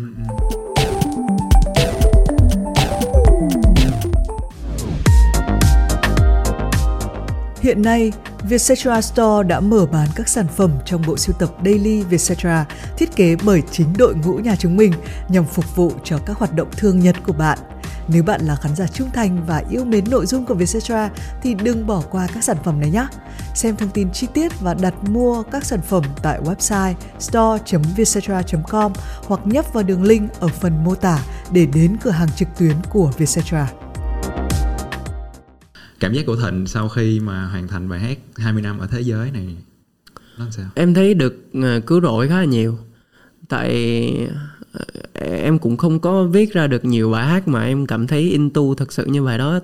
Hiện 7.61 7.83
nay, 7.83 8.13
Vietcetera 8.49 9.01
Store 9.01 9.49
đã 9.49 9.61
mở 9.61 9.87
bán 9.93 10.09
các 10.17 10.29
sản 10.29 10.47
phẩm 10.57 10.71
trong 10.87 11.03
bộ 11.07 11.17
sưu 11.17 11.35
tập 11.39 11.57
Daily 11.65 12.03
Vietcetera 12.03 12.67
thiết 12.99 13.17
kế 13.17 13.37
bởi 13.45 13.63
chính 13.71 13.87
đội 13.99 14.15
ngũ 14.15 14.35
nhà 14.35 14.57
chúng 14.57 14.77
mình 14.77 14.93
nhằm 15.29 15.45
phục 15.45 15.77
vụ 15.77 15.93
cho 16.05 16.19
các 16.19 16.39
hoạt 16.39 16.55
động 16.55 16.69
thường 16.77 17.01
nhật 17.01 17.17
của 17.27 17.33
bạn. 17.33 17.59
Nếu 18.09 18.23
bạn 18.23 18.41
là 18.41 18.57
khán 18.57 18.77
giả 18.77 18.87
trung 18.87 19.09
thành 19.15 19.47
và 19.47 19.63
yêu 19.71 19.85
mến 19.85 20.05
nội 20.11 20.27
dung 20.27 20.47
của 20.47 20.55
Vietcetera 20.55 21.11
thì 21.43 21.55
đừng 21.55 21.87
bỏ 21.87 22.03
qua 22.11 22.27
các 22.35 22.45
sản 22.45 22.57
phẩm 22.65 22.81
này 22.81 22.91
nhé. 22.91 23.07
Xem 23.55 23.77
thông 23.77 23.91
tin 23.91 24.13
chi 24.13 24.27
tiết 24.35 24.61
và 24.61 24.75
đặt 24.75 24.95
mua 25.09 25.43
các 25.43 25.65
sản 25.65 25.81
phẩm 25.83 26.05
tại 26.23 26.41
website 26.41 26.95
store.vietcetera.com 27.19 28.93
hoặc 29.27 29.41
nhấp 29.45 29.73
vào 29.73 29.83
đường 29.83 30.03
link 30.03 30.33
ở 30.41 30.49
phần 30.49 30.85
mô 30.85 30.95
tả 30.95 31.25
để 31.53 31.67
đến 31.67 31.97
cửa 32.03 32.11
hàng 32.11 32.29
trực 32.37 32.49
tuyến 32.59 32.77
của 32.91 33.13
Vietcetera. 33.19 33.71
cảm 36.01 36.13
giác 36.15 36.27
của 36.27 36.37
thịnh 36.37 36.67
sau 36.67 36.89
khi 36.89 37.21
mà 37.21 37.47
hoàn 37.47 37.69
thành 37.69 37.89
bài 37.89 38.01
hát 38.01 38.19
20 38.37 38.63
năm 38.63 38.79
ở 38.79 38.87
thế 38.91 39.01
giới 39.01 39.31
này 39.31 39.57
nó 40.39 40.45
làm 40.45 40.53
sao 40.53 40.65
em 40.75 40.95
thấy 40.95 41.15
được 41.15 41.35
ờ, 41.63 41.81
cứu 41.87 42.01
rỗi 42.01 42.29
khá 42.29 42.39
là 42.39 42.45
nhiều 42.45 42.79
tại 43.49 44.29
em 45.13 45.59
cũng 45.59 45.77
không 45.77 46.01
có 46.01 46.25
viết 46.25 46.53
ra 46.53 46.67
được 46.67 46.85
nhiều 46.85 47.11
bài 47.11 47.27
hát 47.27 47.49
mà 47.49 47.65
em 47.65 47.87
cảm 47.87 48.07
thấy 48.07 48.21
into 48.21 48.75
thật 48.77 48.93
sự 48.93 49.07
như 49.07 49.23
bài 49.23 49.39
đó. 49.39 49.61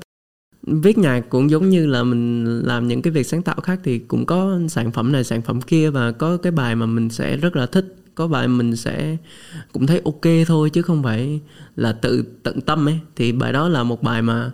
Viết 0.62 0.98
nhạc 0.98 1.20
cũng 1.20 1.50
giống 1.50 1.68
như 1.68 1.86
là 1.86 2.02
mình 2.02 2.44
làm 2.60 2.88
những 2.88 3.02
cái 3.02 3.10
việc 3.10 3.26
sáng 3.26 3.42
tạo 3.42 3.56
khác 3.62 3.80
thì 3.84 3.98
cũng 3.98 4.26
có 4.26 4.58
sản 4.68 4.92
phẩm 4.92 5.12
này, 5.12 5.24
sản 5.24 5.42
phẩm 5.42 5.60
kia 5.60 5.90
và 5.90 6.12
có 6.12 6.36
cái 6.36 6.52
bài 6.52 6.76
mà 6.76 6.86
mình 6.86 7.10
sẽ 7.10 7.36
rất 7.36 7.56
là 7.56 7.66
thích. 7.66 7.96
Có 8.14 8.28
bài 8.28 8.48
mình 8.48 8.76
sẽ 8.76 9.16
cũng 9.72 9.86
thấy 9.86 10.00
ok 10.04 10.46
thôi 10.46 10.70
chứ 10.70 10.82
không 10.82 11.02
phải 11.02 11.40
là 11.76 11.92
tự 11.92 12.24
tận 12.42 12.60
tâm 12.60 12.88
ấy. 12.88 12.98
Thì 13.16 13.32
bài 13.32 13.52
đó 13.52 13.68
là 13.68 13.82
một 13.82 14.02
bài 14.02 14.22
mà 14.22 14.50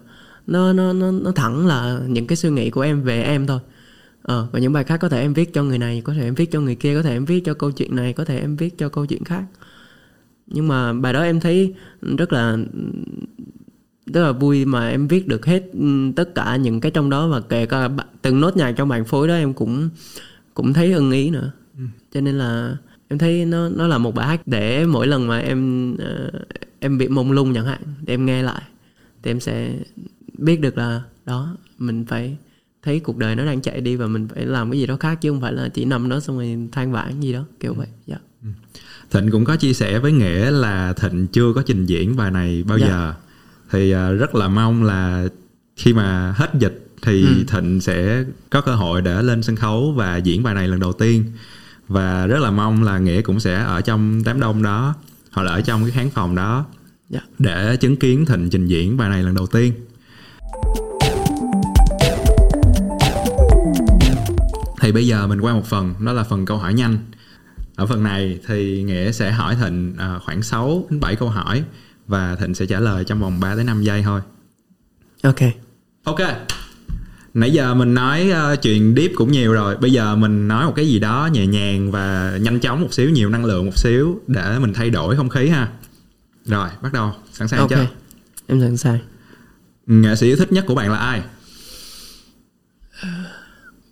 nó 0.46 0.72
nó 0.72 0.92
nó 0.92 1.10
nó 1.10 1.32
thẳng 1.32 1.66
là 1.66 2.00
những 2.08 2.26
cái 2.26 2.36
suy 2.36 2.50
nghĩ 2.50 2.70
của 2.70 2.80
em 2.80 3.02
về 3.02 3.22
em 3.22 3.46
thôi. 3.46 3.58
Ờ 4.22 4.48
và 4.52 4.58
những 4.58 4.72
bài 4.72 4.84
khác 4.84 4.96
có 4.96 5.08
thể 5.08 5.20
em 5.20 5.34
viết 5.34 5.54
cho 5.54 5.62
người 5.62 5.78
này, 5.78 6.02
có 6.04 6.14
thể 6.14 6.22
em 6.22 6.34
viết 6.34 6.50
cho 6.50 6.60
người 6.60 6.74
kia, 6.74 6.94
có 6.96 7.02
thể 7.02 7.12
em 7.12 7.24
viết 7.24 7.44
cho 7.44 7.54
câu 7.54 7.70
chuyện 7.70 7.96
này, 7.96 8.12
có 8.12 8.24
thể 8.24 8.40
em 8.40 8.56
viết 8.56 8.78
cho 8.78 8.88
câu 8.88 9.06
chuyện 9.06 9.24
khác 9.24 9.44
nhưng 10.52 10.68
mà 10.68 10.92
bài 10.92 11.12
đó 11.12 11.22
em 11.22 11.40
thấy 11.40 11.74
rất 12.18 12.32
là 12.32 12.56
rất 14.06 14.22
là 14.22 14.32
vui 14.32 14.64
mà 14.64 14.88
em 14.88 15.08
viết 15.08 15.28
được 15.28 15.46
hết 15.46 15.62
ừ, 15.72 16.12
tất 16.16 16.34
cả 16.34 16.56
những 16.56 16.80
cái 16.80 16.90
trong 16.90 17.10
đó 17.10 17.28
và 17.28 17.40
kể 17.40 17.66
cả 17.66 17.88
từng 18.22 18.40
nốt 18.40 18.56
nhạc 18.56 18.72
trong 18.72 18.88
bản 18.88 19.04
phối 19.04 19.28
đó 19.28 19.34
em 19.34 19.54
cũng 19.54 19.88
cũng 20.54 20.72
thấy 20.72 20.92
ưng 20.92 21.10
ý 21.10 21.30
nữa. 21.30 21.52
Cho 22.12 22.20
nên 22.20 22.38
là 22.38 22.76
em 23.08 23.18
thấy 23.18 23.44
nó 23.44 23.68
nó 23.68 23.86
là 23.86 23.98
một 23.98 24.14
bài 24.14 24.26
hát 24.26 24.40
để 24.46 24.86
mỗi 24.86 25.06
lần 25.06 25.26
mà 25.26 25.38
em 25.38 25.94
ờ, 25.96 26.30
em 26.80 26.98
bị 26.98 27.08
mông 27.08 27.32
lung 27.32 27.54
chẳng 27.54 27.66
hạn 27.66 27.80
thì 28.06 28.14
em 28.14 28.26
nghe 28.26 28.42
lại 28.42 28.62
thì 29.22 29.30
em 29.30 29.40
sẽ 29.40 29.78
biết 30.38 30.60
được 30.60 30.78
là 30.78 31.02
đó 31.24 31.56
mình 31.78 32.04
phải 32.04 32.36
thấy 32.82 33.00
cuộc 33.00 33.16
đời 33.16 33.36
nó 33.36 33.44
đang 33.44 33.60
chạy 33.62 33.80
đi 33.80 33.96
và 33.96 34.06
mình 34.06 34.28
phải 34.28 34.46
làm 34.46 34.70
cái 34.70 34.80
gì 34.80 34.86
đó 34.86 34.96
khác 34.96 35.18
chứ 35.20 35.30
không 35.30 35.40
phải 35.40 35.52
là 35.52 35.68
chỉ 35.68 35.84
nằm 35.84 36.08
đó 36.08 36.20
xong 36.20 36.36
rồi 36.36 36.68
than 36.72 36.92
vãn 36.92 37.20
gì 37.20 37.32
đó 37.32 37.44
kiểu 37.60 37.74
vậy 37.74 37.88
dạ 38.06 38.16
Thịnh 39.12 39.30
cũng 39.30 39.44
có 39.44 39.56
chia 39.56 39.72
sẻ 39.72 39.98
với 39.98 40.12
Nghĩa 40.12 40.50
là 40.50 40.92
Thịnh 40.92 41.26
chưa 41.26 41.52
có 41.54 41.62
trình 41.66 41.86
diễn 41.86 42.16
bài 42.16 42.30
này 42.30 42.64
bao 42.66 42.78
Dạ. 42.78 42.86
giờ 42.86 43.14
Thì 43.70 43.90
à, 43.92 44.10
rất 44.10 44.34
là 44.34 44.48
mong 44.48 44.82
là 44.84 45.24
khi 45.76 45.92
mà 45.92 46.32
hết 46.36 46.50
dịch 46.58 46.86
thì 47.02 47.22
Ừ. 47.24 47.44
Thịnh 47.48 47.80
sẽ 47.80 48.24
có 48.50 48.60
cơ 48.60 48.74
hội 48.74 49.02
để 49.02 49.22
lên 49.22 49.42
sân 49.42 49.56
khấu 49.56 49.92
và 49.96 50.16
diễn 50.16 50.42
bài 50.42 50.54
này 50.54 50.68
lần 50.68 50.80
đầu 50.80 50.92
tiên 50.92 51.24
và 51.88 52.26
rất 52.26 52.38
là 52.40 52.50
mong 52.50 52.82
là 52.82 52.98
Nghĩa 52.98 53.20
cũng 53.22 53.40
sẽ 53.40 53.54
ở 53.54 53.80
trong 53.80 54.22
đám 54.24 54.40
đông 54.40 54.62
đó 54.62 54.94
hoặc 55.32 55.42
là 55.42 55.52
ở 55.52 55.60
trong 55.60 55.82
cái 55.82 55.90
khán 55.90 56.10
phòng 56.10 56.34
đó 56.34 56.64
Dạ. 57.10 57.20
để 57.38 57.76
chứng 57.76 57.96
kiến 57.96 58.26
Thịnh 58.26 58.50
trình 58.50 58.66
diễn 58.66 58.96
bài 58.96 59.08
này 59.10 59.22
lần 59.22 59.34
đầu 59.34 59.46
tiên. 59.46 59.72
Thì 64.80 64.92
bây 64.92 65.06
giờ 65.06 65.26
mình 65.26 65.40
qua 65.40 65.52
một 65.54 65.64
phần, 65.66 65.94
đó 66.04 66.12
là 66.12 66.22
phần 66.24 66.44
câu 66.46 66.56
hỏi 66.58 66.74
nhanh. 66.74 66.98
Ở 67.76 67.86
phần 67.86 68.02
này 68.02 68.38
thì 68.46 68.82
Nghĩa 68.82 69.12
sẽ 69.12 69.30
hỏi 69.30 69.56
Thịnh 69.56 69.94
à, 69.98 70.18
khoảng 70.24 70.42
6 70.42 70.86
đến 70.90 71.00
7 71.00 71.16
câu 71.16 71.28
hỏi 71.28 71.64
và 72.06 72.36
Thịnh 72.36 72.54
sẽ 72.54 72.66
trả 72.66 72.80
lời 72.80 73.04
trong 73.04 73.20
vòng 73.20 73.40
3 73.40 73.54
đến 73.54 73.66
5 73.66 73.82
giây 73.82 74.02
thôi. 74.02 74.20
ok 75.22 75.40
Ok. 76.04 76.18
Nãy 77.34 77.52
giờ 77.52 77.74
mình 77.74 77.94
nói 77.94 78.30
ờ, 78.30 78.56
chuyện 78.56 78.94
deep 78.96 79.10
cũng 79.14 79.32
nhiều 79.32 79.52
rồi. 79.52 79.76
Bây 79.76 79.92
giờ 79.92 80.16
mình 80.16 80.48
nói 80.48 80.66
một 80.66 80.72
cái 80.76 80.88
gì 80.88 80.98
đó 80.98 81.28
nhẹ 81.32 81.46
nhàng 81.46 81.90
và 81.90 82.36
nhanh 82.40 82.60
chóng 82.60 82.80
một 82.80 82.94
xíu, 82.94 83.10
nhiều 83.10 83.28
năng 83.28 83.44
lượng 83.44 83.66
một 83.66 83.78
xíu 83.78 84.20
để 84.26 84.58
mình 84.58 84.72
thay 84.74 84.90
đổi 84.90 85.16
không 85.16 85.28
khí 85.28 85.48
ha. 85.48 85.68
Rồi, 86.44 86.68
bắt 86.82 86.92
đầu. 86.92 87.12
Sẵn 87.32 87.48
sàng 87.48 87.60
ok 87.60 87.70
chưa? 87.70 87.86
em 88.46 88.60
sẵn 88.60 88.76
sàng 88.76 88.98
Nghệ 89.86 90.16
sĩ 90.16 90.26
yêu 90.26 90.36
thích 90.36 90.52
nhất 90.52 90.64
của 90.66 90.74
bạn 90.74 90.90
là 90.92 90.98
ai? 90.98 91.22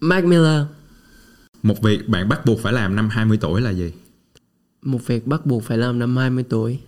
Mac 0.01 0.25
Miller 0.25 0.63
Một 1.63 1.83
việc 1.83 2.09
bạn 2.09 2.29
bắt 2.29 2.47
buộc 2.47 2.61
phải 2.63 2.73
làm 2.73 2.97
năm 2.97 3.09
20 3.09 3.39
tuổi 3.41 3.61
là 3.61 3.71
gì? 3.71 3.93
một 4.83 5.07
việc 5.07 5.27
bắt 5.27 5.47
buộc 5.47 5.63
phải 5.65 5.79
làm 5.79 5.99
năm 5.99 6.17
20 6.17 6.45
tuổi 6.49 6.79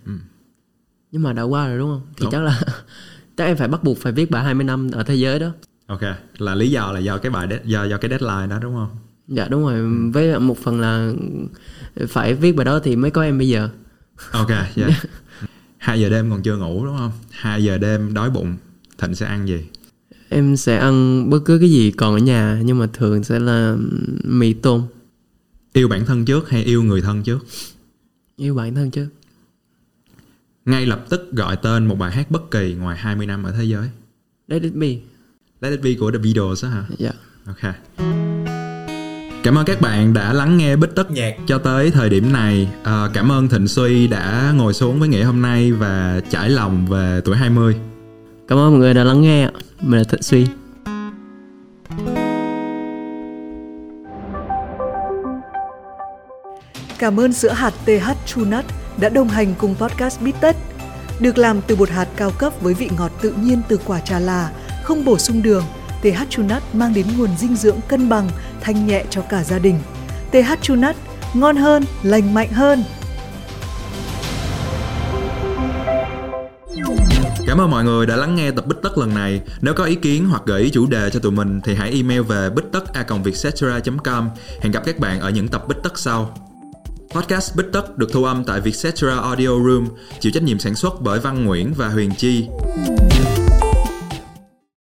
nhưng 1.11 1.23
mà 1.23 1.33
đã 1.33 1.41
qua 1.43 1.67
rồi 1.67 1.77
đúng 1.77 1.89
không 1.89 2.01
thì 2.17 2.23
Đúng. 2.23 2.31
chắc 2.31 2.39
là 2.41 2.61
chắc 3.37 3.45
em 3.45 3.57
phải 3.57 3.67
bắt 3.67 3.83
buộc 3.83 3.97
phải 3.97 4.11
viết 4.11 4.31
bài 4.31 4.43
20 4.43 4.63
năm 4.63 4.91
ở 4.91 5.03
thế 5.03 5.15
giới 5.15 5.39
đó 5.39 5.51
Ok, 5.87 6.01
là 6.37 6.55
lý 6.55 6.71
do 6.71 6.91
là 6.91 6.99
do 6.99 7.17
cái 7.17 7.29
bài 7.31 7.47
de- 7.47 7.59
do 7.65 7.83
do 7.83 7.97
cái 7.97 8.09
deadline 8.09 8.47
đó 8.47 8.59
đúng 8.61 8.75
không? 8.75 8.89
dạ 9.27 9.47
đúng 9.47 9.61
rồi 9.63 10.09
với 10.13 10.27
lại 10.27 10.39
một 10.39 10.57
phần 10.57 10.79
là 10.79 11.13
phải 12.07 12.33
viết 12.33 12.51
bài 12.55 12.65
đó 12.65 12.79
thì 12.79 12.95
mới 12.95 13.11
có 13.11 13.21
em 13.23 13.37
bây 13.37 13.49
giờ 13.49 13.69
Ok, 14.31 14.49
yeah. 14.75 14.91
2 15.77 16.01
giờ 16.01 16.09
đêm 16.09 16.29
còn 16.31 16.41
chưa 16.41 16.57
ngủ 16.57 16.85
đúng 16.85 16.97
không? 16.97 17.11
2 17.31 17.63
giờ 17.63 17.77
đêm 17.77 18.13
đói 18.13 18.29
bụng, 18.29 18.55
Thịnh 18.97 19.15
sẽ 19.15 19.25
ăn 19.25 19.47
gì? 19.47 19.65
Em 20.33 20.57
sẽ 20.57 20.77
ăn 20.77 21.29
bất 21.29 21.39
cứ 21.45 21.57
cái 21.59 21.69
gì 21.71 21.91
còn 21.91 22.13
ở 22.13 22.17
nhà 22.19 22.61
nhưng 22.65 22.79
mà 22.79 22.87
thường 22.93 23.23
sẽ 23.23 23.39
là 23.39 23.75
mì 24.23 24.53
tôm 24.53 24.83
Yêu 25.73 25.87
bản 25.87 26.05
thân 26.05 26.25
trước 26.25 26.49
hay 26.49 26.63
yêu 26.63 26.83
người 26.83 27.01
thân 27.01 27.23
trước? 27.23 27.39
yêu 28.35 28.55
bản 28.55 28.75
thân 28.75 28.91
chứ 28.91 29.07
Ngay 30.65 30.85
lập 30.85 31.05
tức 31.09 31.29
gọi 31.31 31.55
tên 31.57 31.85
một 31.85 31.95
bài 31.99 32.11
hát 32.11 32.31
bất 32.31 32.51
kỳ 32.51 32.73
ngoài 32.73 32.97
20 32.97 33.25
năm 33.25 33.43
ở 33.43 33.51
thế 33.51 33.63
giới. 33.63 33.89
let 34.47 34.61
it 34.63 34.73
be 34.73 34.95
Let 35.61 35.71
It 35.71 35.81
Be 35.81 35.93
của 35.99 36.11
The 36.11 36.17
Beatles 36.17 36.63
á 36.63 36.69
hả? 36.69 36.85
dạ 36.97 37.11
Ok. 37.45 37.73
Cảm 39.43 39.57
ơn 39.57 39.65
các 39.65 39.81
bạn 39.81 40.13
đã 40.13 40.33
lắng 40.33 40.57
nghe 40.57 40.75
bích 40.75 40.95
tất 40.95 41.11
nhạc 41.11 41.35
cho 41.47 41.57
tới 41.57 41.91
thời 41.91 42.09
điểm 42.09 42.31
này. 42.33 42.69
Ờ, 42.83 43.11
cảm 43.13 43.31
ơn 43.31 43.47
Thịnh 43.49 43.67
Suy 43.67 44.07
đã 44.07 44.53
ngồi 44.57 44.73
xuống 44.73 44.99
với 44.99 45.09
Nghĩa 45.09 45.23
hôm 45.23 45.41
nay 45.41 45.71
và 45.71 46.21
trải 46.29 46.49
lòng 46.49 46.85
về 46.87 47.21
tuổi 47.25 47.37
20 47.37 47.75
cảm 48.47 48.57
ơn 48.57 48.71
mọi 48.71 48.79
người 48.79 48.93
đã 48.93 49.03
lắng 49.03 49.21
nghe 49.21 49.49
mình 49.81 49.99
là 49.99 50.03
thịnh 50.03 50.21
suy 50.21 50.45
Cảm 56.99 57.19
ơn 57.19 57.33
sữa 57.33 57.49
hạt 57.49 57.73
TH 57.85 58.09
True 58.25 58.45
Nut 58.45 58.65
đã 58.97 59.09
đồng 59.09 59.27
hành 59.27 59.53
cùng 59.57 59.75
podcast 59.75 60.21
Bít 60.21 60.35
Tất. 60.41 60.55
Được 61.19 61.37
làm 61.37 61.61
từ 61.67 61.75
bột 61.75 61.89
hạt 61.89 62.07
cao 62.15 62.31
cấp 62.37 62.53
với 62.61 62.73
vị 62.73 62.89
ngọt 62.97 63.11
tự 63.21 63.33
nhiên 63.43 63.61
từ 63.67 63.79
quả 63.85 63.99
trà 63.99 64.19
là, 64.19 64.51
không 64.83 65.05
bổ 65.05 65.17
sung 65.17 65.41
đường, 65.41 65.63
TH 66.01 66.29
True 66.29 66.43
Nut 66.43 66.63
mang 66.73 66.93
đến 66.93 67.05
nguồn 67.17 67.29
dinh 67.37 67.55
dưỡng 67.55 67.77
cân 67.87 68.09
bằng, 68.09 68.29
thanh 68.61 68.87
nhẹ 68.87 69.03
cho 69.09 69.21
cả 69.21 69.43
gia 69.43 69.59
đình. 69.59 69.79
TH 70.31 70.61
True 70.61 70.75
Nut 70.75 70.95
ngon 71.33 71.55
hơn, 71.55 71.85
lành 72.03 72.33
mạnh 72.33 72.49
hơn. 72.51 72.83
Cảm 77.53 77.61
ơn 77.61 77.71
mọi 77.71 77.83
người 77.83 78.05
đã 78.05 78.15
lắng 78.15 78.35
nghe 78.35 78.51
tập 78.51 78.67
Bích 78.67 78.77
Tất 78.81 78.97
lần 78.97 79.13
này. 79.13 79.41
Nếu 79.61 79.73
có 79.73 79.83
ý 79.83 79.95
kiến 79.95 80.25
hoặc 80.29 80.41
gợi 80.45 80.61
ý 80.61 80.69
chủ 80.69 80.87
đề 80.87 81.09
cho 81.09 81.19
tụi 81.19 81.31
mình 81.31 81.61
thì 81.63 81.75
hãy 81.75 81.91
email 81.91 82.21
về 82.21 82.49
bích 82.49 82.65
tất 82.71 82.93
a 82.93 83.03
com 83.03 84.29
Hẹn 84.61 84.71
gặp 84.71 84.83
các 84.85 84.99
bạn 84.99 85.19
ở 85.19 85.29
những 85.29 85.47
tập 85.47 85.67
Bích 85.67 85.77
Tất 85.83 85.99
sau. 85.99 86.37
Podcast 87.15 87.55
Bích 87.55 87.65
Tất 87.73 87.97
được 87.97 88.11
thu 88.13 88.23
âm 88.23 88.43
tại 88.43 88.61
Vietcetera 88.61 89.15
Audio 89.15 89.47
Room, 89.47 89.87
chịu 90.19 90.31
trách 90.31 90.43
nhiệm 90.43 90.59
sản 90.59 90.75
xuất 90.75 91.01
bởi 91.01 91.19
Văn 91.19 91.45
Nguyễn 91.45 91.73
và 91.73 91.89
Huyền 91.89 92.11
Chi. 92.17 92.47